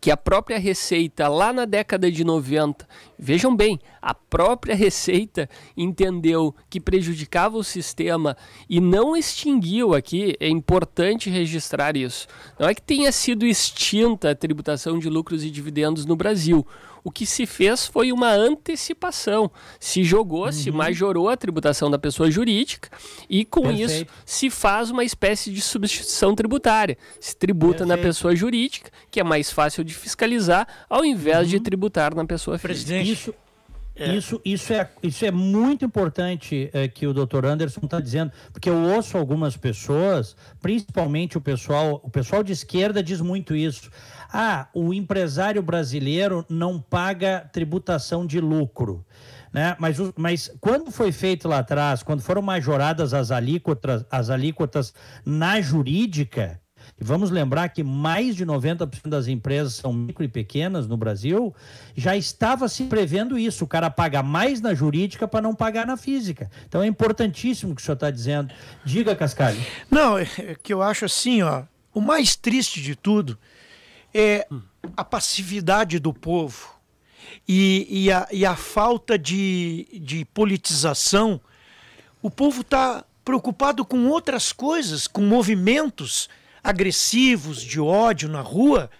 que 0.00 0.10
a 0.10 0.16
própria 0.16 0.58
Receita, 0.58 1.28
lá 1.28 1.52
na 1.52 1.64
década 1.64 2.10
de 2.10 2.24
90, 2.24 2.86
vejam 3.18 3.54
bem, 3.54 3.78
a 4.00 4.14
própria 4.14 4.74
Receita 4.74 5.48
entendeu 5.76 6.54
que 6.68 6.80
prejudicava 6.80 7.56
o 7.56 7.64
sistema 7.64 8.36
e 8.68 8.80
não 8.80 9.16
extinguiu 9.16 9.94
aqui, 9.94 10.36
é 10.40 10.48
importante 10.48 11.30
registrar 11.30 11.96
isso. 11.96 12.26
Não 12.58 12.68
é 12.68 12.74
que 12.74 12.82
tenha 12.82 13.10
sido 13.12 13.46
extinta 13.46 14.30
a 14.30 14.34
tributação 14.34 14.98
de 14.98 15.08
lucros 15.08 15.44
e 15.44 15.50
dividendos 15.50 16.06
no 16.06 16.16
Brasil 16.16 16.66
o 17.02 17.10
que 17.10 17.26
se 17.26 17.46
fez 17.46 17.86
foi 17.86 18.12
uma 18.12 18.30
antecipação. 18.30 19.50
Se 19.78 20.04
jogou, 20.04 20.46
uhum. 20.46 20.52
se 20.52 20.70
majorou 20.70 21.28
a 21.28 21.36
tributação 21.36 21.90
da 21.90 21.98
pessoa 21.98 22.30
jurídica 22.30 22.90
e 23.28 23.44
com 23.44 23.62
Perfeito. 23.62 23.90
isso 23.90 24.06
se 24.24 24.50
faz 24.50 24.90
uma 24.90 25.04
espécie 25.04 25.50
de 25.50 25.60
substituição 25.60 26.34
tributária. 26.34 26.96
Se 27.18 27.36
tributa 27.36 27.78
Perfeito. 27.78 27.88
na 27.88 27.98
pessoa 27.98 28.34
jurídica, 28.36 28.90
que 29.10 29.20
é 29.20 29.24
mais 29.24 29.50
fácil 29.50 29.84
de 29.84 29.94
fiscalizar, 29.94 30.66
ao 30.88 31.04
invés 31.04 31.44
uhum. 31.44 31.50
de 31.50 31.60
tributar 31.60 32.14
na 32.14 32.24
pessoa 32.24 32.58
física. 32.58 32.96
Isso, 32.96 33.34
é. 34.00 34.16
Isso, 34.16 34.40
isso, 34.44 34.72
é, 34.72 34.90
isso 35.02 35.24
é 35.26 35.30
muito 35.30 35.84
importante 35.84 36.70
é, 36.72 36.88
que 36.88 37.06
o 37.06 37.12
doutor 37.12 37.44
Anderson 37.44 37.82
está 37.84 38.00
dizendo, 38.00 38.32
porque 38.52 38.70
eu 38.70 38.76
ouço 38.76 39.18
algumas 39.18 39.56
pessoas, 39.56 40.34
principalmente 40.60 41.36
o 41.36 41.40
pessoal, 41.40 42.00
o 42.02 42.10
pessoal 42.10 42.42
de 42.42 42.52
esquerda 42.52 43.02
diz 43.02 43.20
muito 43.20 43.54
isso. 43.54 43.90
Ah, 44.32 44.68
o 44.72 44.94
empresário 44.94 45.62
brasileiro 45.62 46.46
não 46.48 46.80
paga 46.80 47.48
tributação 47.52 48.26
de 48.26 48.40
lucro. 48.40 49.04
Né? 49.52 49.76
Mas, 49.78 49.98
mas 50.16 50.50
quando 50.60 50.90
foi 50.90 51.12
feito 51.12 51.46
lá 51.46 51.58
atrás, 51.58 52.02
quando 52.02 52.22
foram 52.22 52.40
majoradas 52.40 53.12
as 53.12 53.30
alíquotas, 53.30 54.06
as 54.10 54.30
alíquotas 54.30 54.94
na 55.26 55.60
jurídica, 55.60 56.60
E 57.00 57.04
vamos 57.04 57.30
lembrar 57.30 57.70
que 57.70 57.82
mais 57.82 58.36
de 58.36 58.44
90% 58.44 59.08
das 59.08 59.26
empresas 59.26 59.74
são 59.74 59.90
micro 59.90 60.22
e 60.22 60.28
pequenas 60.28 60.86
no 60.86 60.98
Brasil, 60.98 61.54
já 61.96 62.14
estava 62.14 62.68
se 62.68 62.84
prevendo 62.84 63.38
isso. 63.38 63.64
O 63.64 63.66
cara 63.66 63.88
paga 63.88 64.22
mais 64.22 64.60
na 64.60 64.74
jurídica 64.74 65.26
para 65.26 65.40
não 65.40 65.54
pagar 65.54 65.86
na 65.86 65.96
física. 65.96 66.50
Então 66.68 66.82
é 66.82 66.86
importantíssimo 66.86 67.72
o 67.72 67.74
que 67.74 67.80
o 67.80 67.84
senhor 67.84 67.94
está 67.94 68.10
dizendo. 68.10 68.52
Diga, 68.84 69.16
Cascalho. 69.16 69.58
Não, 69.90 70.18
é 70.18 70.26
que 70.62 70.74
eu 70.74 70.82
acho 70.82 71.06
assim, 71.06 71.40
ó, 71.40 71.62
o 71.94 72.02
mais 72.02 72.36
triste 72.36 72.82
de 72.82 72.94
tudo 72.94 73.38
é 74.12 74.46
a 74.94 75.02
passividade 75.02 75.98
do 75.98 76.12
povo 76.12 76.78
e, 77.48 77.86
e, 77.88 78.12
a, 78.12 78.28
e 78.30 78.44
a 78.44 78.54
falta 78.56 79.18
de, 79.18 79.86
de 80.02 80.26
politização. 80.26 81.40
O 82.20 82.30
povo 82.30 82.60
está 82.60 83.04
preocupado 83.24 83.86
com 83.86 84.06
outras 84.08 84.52
coisas, 84.52 85.06
com 85.06 85.22
movimentos 85.22 86.28
agressivos 86.62 87.62
de 87.62 87.80
ódio 87.80 88.28
na 88.28 88.40
rua 88.40 88.90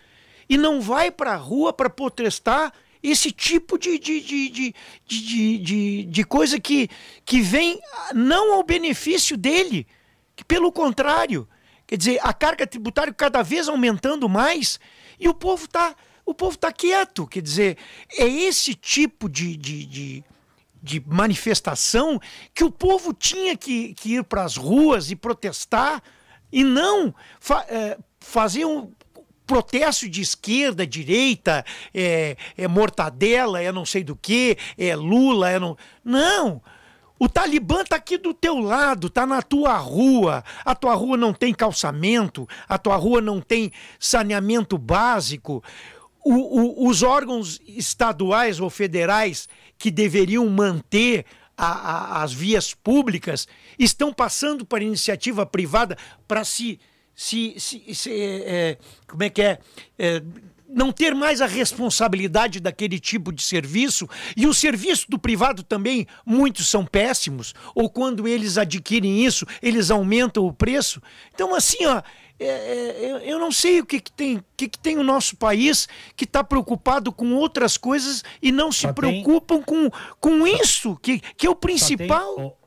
e 0.49 0.57
não 0.57 0.81
vai 0.81 1.11
para 1.11 1.33
a 1.33 1.37
rua 1.37 1.73
para 1.73 1.89
protestar 1.89 2.73
esse 3.03 3.33
tipo 3.33 3.79
de, 3.79 3.99
de, 3.99 4.21
de, 4.21 4.75
de, 5.07 5.59
de, 5.59 6.05
de, 6.05 6.25
coisa 6.25 6.61
que, 6.61 6.89
que 7.25 7.41
vem 7.41 7.81
não 8.15 8.53
ao 8.55 8.63
benefício 8.63 9.37
dele, 9.37 9.87
que 10.37 10.45
pelo 10.45 10.71
contrário, 10.71 11.49
quer 11.87 11.97
dizer, 11.97 12.19
a 12.23 12.35
carga 12.35 12.67
tributária 12.67 13.13
cada 13.13 13.43
vez 13.43 13.69
aumentando 13.69 14.29
mais 14.29 14.79
e 15.19 15.29
o 15.29 15.35
povo 15.35 15.65
está 15.65 15.95
o 16.27 16.35
povo 16.35 16.57
tá 16.57 16.71
quieto, 16.71 17.27
quer 17.27 17.43
dizer, 17.43 17.77
é 18.17 18.25
esse 18.25 18.75
tipo 18.75 19.29
de, 19.29 19.57
de, 19.57 19.85
de 19.87 20.25
de 20.83 21.03
manifestação 21.07 22.21
que 22.55 22.65
o 22.65 22.71
povo 22.71 23.13
tinha 23.13 23.57
que, 23.57 23.95
que 23.95 24.15
ir 24.15 24.25
para 24.25 24.45
as 24.45 24.57
ruas 24.57 25.11
e 25.11 25.17
protestar 25.17 26.03
e 26.53 26.65
não 26.65 27.15
fa 27.39 27.65
é, 27.69 27.99
fazer 28.21 28.65
um 28.65 28.91
protesto 29.47 30.09
de 30.09 30.21
esquerda, 30.21 30.87
direita, 30.87 31.65
é, 31.93 32.37
é 32.57 32.69
mortadela, 32.69 33.61
é 33.61 33.73
não 33.73 33.85
sei 33.85 34.05
do 34.05 34.15
que, 34.15 34.57
é 34.79 34.95
Lula, 34.95 35.51
é 35.51 35.59
não. 35.59 35.77
Não! 36.05 36.63
O 37.19 37.29
Talibã 37.29 37.85
tá 37.85 37.97
aqui 37.97 38.17
do 38.17 38.33
teu 38.33 38.59
lado, 38.59 39.11
tá 39.11 39.27
na 39.27 39.43
tua 39.43 39.77
rua. 39.77 40.43
A 40.65 40.75
tua 40.75 40.95
rua 40.95 41.19
não 41.19 41.35
tem 41.35 41.53
calçamento, 41.53 42.49
a 42.67 42.79
tua 42.79 42.97
rua 42.97 43.21
não 43.21 43.43
tem 43.43 43.71
saneamento 43.99 44.79
básico. 44.79 45.63
O, 46.25 46.85
o, 46.85 46.89
os 46.89 47.03
órgãos 47.03 47.61
estaduais 47.67 48.59
ou 48.59 48.71
federais 48.71 49.49
que 49.77 49.91
deveriam 49.91 50.49
manter 50.49 51.27
a, 51.61 51.67
a, 51.67 52.23
as 52.23 52.33
vias 52.33 52.73
públicas 52.73 53.47
estão 53.85 54.13
passando 54.13 54.65
para 54.65 54.85
iniciativa 54.85 55.47
privada 55.47 55.97
para 56.29 56.45
se, 56.45 56.79
se, 57.15 57.55
se, 57.59 57.95
se 57.95 58.11
é, 58.13 58.79
como 59.07 59.23
é 59.23 59.31
que 59.31 59.43
é, 59.43 59.59
é 59.99 60.23
não 60.73 60.93
ter 60.93 61.15
mais 61.15 61.41
a 61.41 61.47
responsabilidade 61.47 62.61
daquele 62.61 63.01
tipo 63.01 63.33
de 63.33 63.43
serviço 63.43 64.09
e 64.37 64.47
o 64.47 64.55
serviço 64.55 65.07
do 65.09 65.19
privado 65.19 65.63
também 65.65 66.07
muitos 66.25 66.69
são 66.69 66.87
péssimos 66.87 67.55
ou 67.75 67.91
quando 67.91 68.29
eles 68.29 68.57
adquirem 68.57 69.25
isso 69.25 69.45
eles 69.61 69.91
aumentam 69.91 70.47
o 70.47 70.53
preço 70.53 71.03
então 71.35 71.55
assim 71.55 71.87
ó 71.87 72.01
é, 72.43 72.47
é, 72.47 73.21
eu 73.31 73.39
não 73.39 73.53
sei 73.53 73.81
o 73.81 73.87
que, 73.87 74.01
que 74.01 74.11
tem, 74.11 74.39
o 74.39 74.45
que, 74.57 74.67
que 74.67 74.79
tem 74.79 74.97
o 74.97 75.03
nosso 75.03 75.37
país 75.37 75.87
que 76.17 76.25
está 76.25 76.43
preocupado 76.43 77.13
com 77.13 77.35
outras 77.35 77.77
coisas 77.77 78.25
e 78.41 78.51
não 78.51 78.73
se 78.73 78.81
Só 78.81 78.93
preocupam 78.95 79.57
tem... 79.57 79.65
com, 79.65 79.91
com 80.19 80.47
isso, 80.47 80.97
que, 81.03 81.21
que 81.37 81.47
é 81.47 81.51
o 81.51 81.55
principal. 81.55 82.59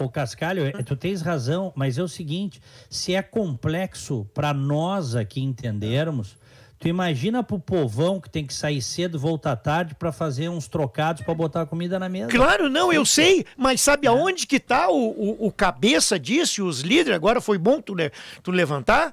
O 0.00 0.08
Cascalho, 0.08 0.64
é, 0.64 0.70
tu 0.84 0.94
tens 0.94 1.20
razão, 1.22 1.72
mas 1.74 1.98
é 1.98 2.02
o 2.02 2.06
seguinte: 2.06 2.62
se 2.88 3.14
é 3.14 3.22
complexo 3.22 4.24
para 4.32 4.54
nós 4.54 5.16
aqui 5.16 5.40
entendermos, 5.40 6.36
Tu 6.78 6.86
imagina 6.86 7.42
pro 7.42 7.58
povão 7.58 8.20
que 8.20 8.30
tem 8.30 8.46
que 8.46 8.54
sair 8.54 8.80
cedo, 8.80 9.18
voltar 9.18 9.56
tarde 9.56 9.96
para 9.96 10.12
fazer 10.12 10.48
uns 10.48 10.68
trocados 10.68 11.22
para 11.22 11.34
botar 11.34 11.66
comida 11.66 11.98
na 11.98 12.08
mesa. 12.08 12.30
Claro, 12.30 12.70
não, 12.70 12.92
eu 12.92 13.04
sei, 13.04 13.44
mas 13.56 13.80
sabe 13.80 14.06
é. 14.06 14.10
aonde 14.10 14.46
que 14.46 14.60
tá 14.60 14.88
o, 14.88 15.08
o, 15.08 15.46
o, 15.46 15.52
cabeça 15.52 16.16
disso, 16.20 16.64
os 16.64 16.82
líderes, 16.82 17.16
agora 17.16 17.40
foi 17.40 17.58
bom 17.58 17.80
tu, 17.80 17.96
tu 18.44 18.52
levantar? 18.52 19.12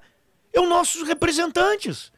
É 0.53 0.61
os 0.61 0.69
nossos 0.69 1.07
representantes. 1.07 2.13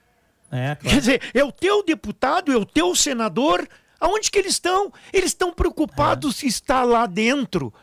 É, 0.52 0.76
claro. 0.76 0.80
Quer 0.82 1.00
dizer, 1.00 1.22
é 1.34 1.44
o 1.46 1.52
teu 1.52 1.82
deputado, 1.82 2.52
é 2.52 2.58
o 2.58 2.66
teu 2.66 2.94
senador, 2.94 3.66
aonde 4.02 4.30
que 4.30 4.38
eles 4.38 4.52
estão? 4.52 4.92
Eles 5.14 5.30
estão 5.30 5.54
preocupados 5.54 6.36
é. 6.36 6.40
se 6.40 6.48
está 6.48 6.84
lá 6.84 7.06
dentro 7.06 7.74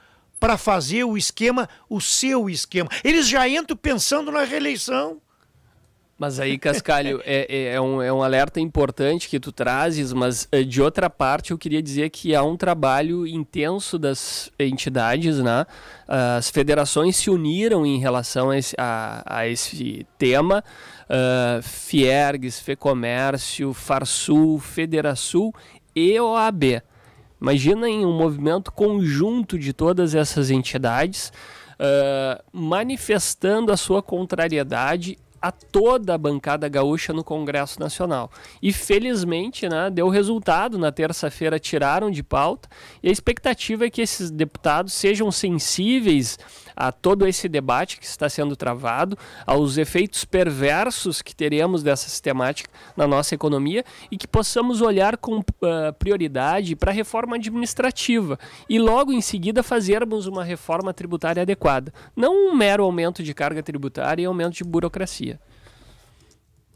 para 0.44 0.59
fazer 0.59 1.04
o 1.04 1.16
esquema, 1.16 1.66
o 1.88 2.02
seu 2.02 2.50
esquema. 2.50 2.90
Eles 3.02 3.26
já 3.26 3.48
entram 3.48 3.74
pensando 3.74 4.30
na 4.30 4.44
reeleição. 4.44 5.16
Mas 6.18 6.38
aí, 6.38 6.59
Cascalho, 6.59 7.22
é, 7.24 7.46
é, 7.48 7.74
é, 7.76 7.80
um, 7.80 8.02
é 8.02 8.12
um 8.12 8.22
alerta 8.22 8.61
importante 8.61 9.26
que 9.26 9.40
tu 9.40 9.50
trazes, 9.50 10.12
mas 10.12 10.46
eh, 10.52 10.62
de 10.62 10.83
outra 10.83 11.09
parte 11.09 11.50
eu 11.50 11.57
queria 11.57 11.83
dizer 11.83 12.11
que 12.11 12.35
há 12.35 12.42
um 12.42 12.59
trabalho 12.59 13.26
intenso 13.26 13.98
das 13.98 14.50
entidades, 14.59 15.38
né? 15.38 15.64
As 16.07 16.50
federações 16.50 17.16
se 17.16 17.30
uniram 17.30 17.87
em 17.87 17.98
relação 17.98 18.50
a 18.50 18.59
esse, 18.59 18.74
a, 18.76 19.22
a 19.24 19.48
esse 19.48 20.07
tema. 20.18 20.62
Uh, 21.04 21.62
Fiergs, 21.62 22.61
Fecomércio, 22.61 23.72
Farsul, 23.72 24.59
Federasul 24.59 25.54
e 25.96 26.20
OAB. 26.20 26.83
Imaginem 27.40 28.06
um 28.06 28.16
movimento 28.16 28.72
conjunto 28.72 29.58
de 29.58 29.72
todas 29.72 30.14
essas 30.14 30.50
entidades 30.50 31.32
uh, 31.74 32.42
manifestando 32.52 33.72
a 33.72 33.76
sua 33.76 34.02
contrariedade 34.02 35.18
a 35.44 35.52
toda 35.52 36.14
a 36.14 36.18
bancada 36.18 36.66
gaúcha 36.70 37.12
no 37.12 37.22
Congresso 37.22 37.78
Nacional. 37.78 38.30
E 38.62 38.72
felizmente, 38.72 39.68
né, 39.68 39.90
deu 39.90 40.08
resultado. 40.08 40.78
Na 40.78 40.90
terça-feira 40.90 41.58
tiraram 41.58 42.10
de 42.10 42.22
pauta 42.22 42.66
e 43.02 43.10
a 43.10 43.12
expectativa 43.12 43.84
é 43.84 43.90
que 43.90 44.00
esses 44.00 44.30
deputados 44.30 44.94
sejam 44.94 45.30
sensíveis 45.30 46.38
a 46.76 46.92
todo 46.92 47.26
esse 47.26 47.48
debate 47.48 47.98
que 47.98 48.06
está 48.06 48.28
sendo 48.28 48.56
travado, 48.56 49.16
aos 49.46 49.76
efeitos 49.76 50.24
perversos 50.24 51.22
que 51.22 51.34
teremos 51.34 51.82
dessa 51.82 52.08
sistemática 52.08 52.70
na 52.96 53.06
nossa 53.06 53.34
economia 53.34 53.84
e 54.10 54.16
que 54.16 54.26
possamos 54.26 54.80
olhar 54.80 55.16
com 55.16 55.38
uh, 55.38 55.44
prioridade 55.98 56.76
para 56.76 56.90
a 56.90 56.94
reforma 56.94 57.37
administrativa 57.37 58.38
e 58.68 58.78
logo 58.78 59.12
em 59.12 59.20
seguida 59.20 59.62
fazermos 59.62 60.26
uma 60.26 60.44
reforma 60.44 60.92
tributária 60.92 61.42
adequada. 61.42 61.92
Não 62.16 62.48
um 62.48 62.54
mero 62.54 62.84
aumento 62.84 63.22
de 63.22 63.34
carga 63.34 63.62
tributária 63.62 64.22
e 64.22 64.26
aumento 64.26 64.54
de 64.54 64.64
burocracia. 64.64 65.38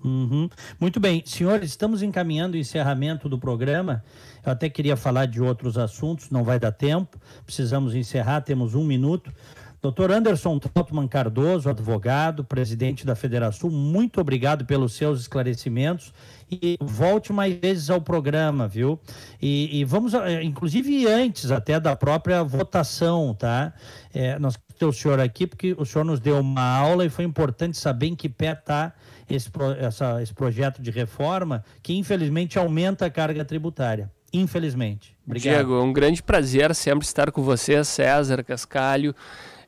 Uhum. 0.05 0.49
Muito 0.79 1.01
bem, 1.01 1.23
senhores, 1.27 1.71
estamos 1.71 2.03
encaminhando 2.03 2.55
o 2.55 2.61
encerramento 2.61 3.29
do 3.29 3.39
programa. 3.39 4.05
Eu 4.47 4.53
até 4.53 4.69
queria 4.69 4.97
falar 4.97 5.27
de 5.27 5.43
outros 5.43 5.77
assuntos, 5.77 6.31
não 6.31 6.45
vai 6.45 6.59
dar 6.59 6.73
tempo, 6.73 7.19
precisamos 7.45 7.95
encerrar, 7.95 8.43
temos 8.43 8.75
um 8.75 8.85
minuto. 8.85 9.33
Doutor 9.81 10.11
Anderson 10.11 10.59
Trautmann 10.59 11.07
Cardoso, 11.07 11.71
advogado, 11.71 12.43
presidente 12.43 13.07
da 13.07 13.15
Federação, 13.15 13.71
muito 13.71 14.21
obrigado 14.21 14.65
pelos 14.65 14.95
seus 14.95 15.21
esclarecimentos 15.21 16.13
e 16.51 16.77
volte 16.81 17.33
mais 17.33 17.55
vezes 17.55 17.89
ao 17.89 18.01
programa, 18.01 18.67
viu? 18.67 18.99
E, 19.41 19.79
e 19.79 19.85
vamos, 19.85 20.15
eh, 20.15 20.43
inclusive 20.43 21.07
antes 21.07 21.53
até 21.53 21.79
da 21.79 21.95
própria 21.95 22.43
votação, 22.43 23.33
tá? 23.33 23.73
É, 24.13 24.37
nós 24.39 24.59
temos 24.77 24.97
o 24.97 25.01
senhor 25.01 25.21
aqui 25.21 25.47
porque 25.47 25.77
o 25.79 25.85
senhor 25.85 26.05
nos 26.05 26.19
deu 26.19 26.41
uma 26.41 26.77
aula 26.77 27.05
e 27.05 27.09
foi 27.09 27.25
importante 27.25 27.77
saber 27.77 28.09
em 28.09 28.17
que 28.17 28.29
pé 28.29 28.53
está 28.53 28.93
esse, 29.31 29.49
essa, 29.79 30.21
esse 30.21 30.35
projeto 30.35 30.83
de 30.83 30.91
reforma 30.91 31.65
que 31.85 31.95
infelizmente 31.97 32.59
aumenta 32.59 33.07
a 33.07 33.11
carga 33.11 33.45
tributária. 33.45 34.11
Infelizmente. 34.33 35.17
Obrigado. 35.25 35.55
Diego, 35.55 35.75
é 35.75 35.83
um 35.83 35.93
grande 35.93 36.23
prazer 36.23 36.75
sempre 36.75 37.07
estar 37.07 37.31
com 37.31 37.43
você, 37.43 37.83
César 37.85 38.43
Cascalho 38.43 39.15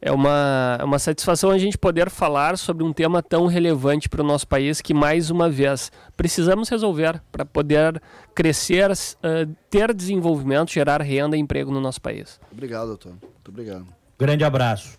é 0.02 0.10
uma, 0.10 0.78
é 0.80 0.84
uma 0.84 0.98
satisfação 0.98 1.50
a 1.50 1.58
gente 1.58 1.76
poder 1.76 2.08
falar 2.08 2.56
sobre 2.56 2.82
um 2.82 2.92
tema 2.92 3.22
tão 3.22 3.46
relevante 3.46 4.08
para 4.08 4.22
o 4.22 4.24
nosso 4.26 4.48
país 4.48 4.80
que, 4.80 4.94
mais 4.94 5.30
uma 5.30 5.50
vez, 5.50 5.92
precisamos 6.16 6.68
resolver 6.68 7.20
para 7.30 7.44
poder 7.44 8.00
crescer, 8.34 8.90
uh, 8.90 9.56
ter 9.68 9.92
desenvolvimento, 9.92 10.72
gerar 10.72 11.02
renda 11.02 11.36
e 11.36 11.40
emprego 11.40 11.70
no 11.70 11.80
nosso 11.80 12.00
país. 12.00 12.40
Obrigado, 12.50 12.88
doutor. 12.88 13.12
Muito 13.12 13.48
obrigado. 13.48 13.86
Grande 14.18 14.42
abraço. 14.42 14.98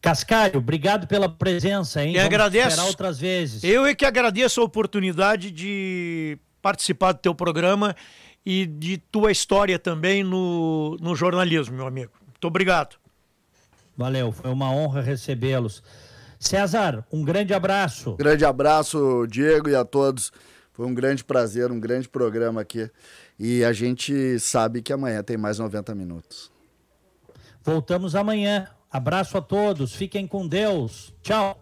Cascalho, 0.00 0.58
obrigado 0.58 1.06
pela 1.06 1.28
presença, 1.28 2.04
hein? 2.04 2.10
Eu 2.10 2.22
Vamos 2.22 2.26
agradeço. 2.26 2.84
outras 2.84 3.18
vezes. 3.18 3.64
Eu 3.64 3.86
é 3.86 3.94
que 3.94 4.04
agradeço 4.04 4.60
a 4.60 4.64
oportunidade 4.64 5.50
de 5.50 6.38
participar 6.60 7.12
do 7.12 7.20
teu 7.20 7.34
programa 7.34 7.94
e 8.44 8.66
de 8.66 8.98
tua 8.98 9.32
história 9.32 9.78
também 9.78 10.22
no, 10.22 10.96
no 11.00 11.14
jornalismo, 11.14 11.76
meu 11.76 11.86
amigo. 11.86 12.12
Muito 12.26 12.46
obrigado. 12.46 12.96
Valeu, 13.96 14.32
foi 14.32 14.50
uma 14.50 14.70
honra 14.70 15.00
recebê-los. 15.00 15.82
César, 16.38 17.06
um 17.12 17.24
grande 17.24 17.54
abraço. 17.54 18.16
Grande 18.16 18.44
abraço, 18.44 19.26
Diego, 19.28 19.68
e 19.68 19.74
a 19.74 19.84
todos. 19.84 20.32
Foi 20.72 20.86
um 20.86 20.92
grande 20.92 21.22
prazer, 21.22 21.70
um 21.70 21.78
grande 21.78 22.08
programa 22.08 22.60
aqui. 22.60 22.90
E 23.38 23.64
a 23.64 23.72
gente 23.72 24.38
sabe 24.40 24.82
que 24.82 24.92
amanhã 24.92 25.22
tem 25.22 25.36
mais 25.36 25.58
90 25.58 25.94
minutos. 25.94 26.50
Voltamos 27.62 28.14
amanhã. 28.14 28.68
Abraço 28.90 29.38
a 29.38 29.40
todos. 29.40 29.94
Fiquem 29.94 30.26
com 30.26 30.46
Deus. 30.46 31.14
Tchau. 31.22 31.60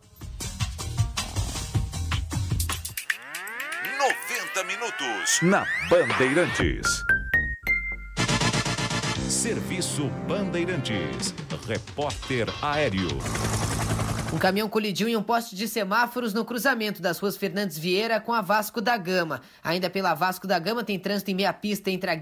90 3.99 4.65
minutos 4.65 5.41
na 5.43 5.67
Bandeirantes. 5.89 7.03
Serviço 9.29 10.09
Bandeirantes. 10.27 11.35
Repórter 11.67 12.49
Aéreo. 12.61 13.09
Um 14.33 14.39
caminhão 14.39 14.69
colidiu 14.69 15.09
em 15.09 15.17
um 15.17 15.23
poste 15.23 15.55
de 15.55 15.69
semáforos 15.69 16.33
no 16.33 16.45
cruzamento 16.45 17.03
das 17.03 17.19
ruas 17.19 17.37
Fernandes 17.37 17.79
Vieira 17.79 18.19
com 18.19 18.33
a 18.33 18.41
Vasco 18.41 18.81
da 18.81 18.97
Gama. 18.97 19.43
Ainda 19.63 19.91
pela 19.91 20.15
Vasco 20.15 20.47
da 20.47 20.59
Gama 20.59 20.83
tem 20.83 20.99
trânsito 20.99 21.31
em 21.31 21.35
meia 21.35 21.53
pista 21.53 21.91
entre 21.91 22.11
a 22.11 22.15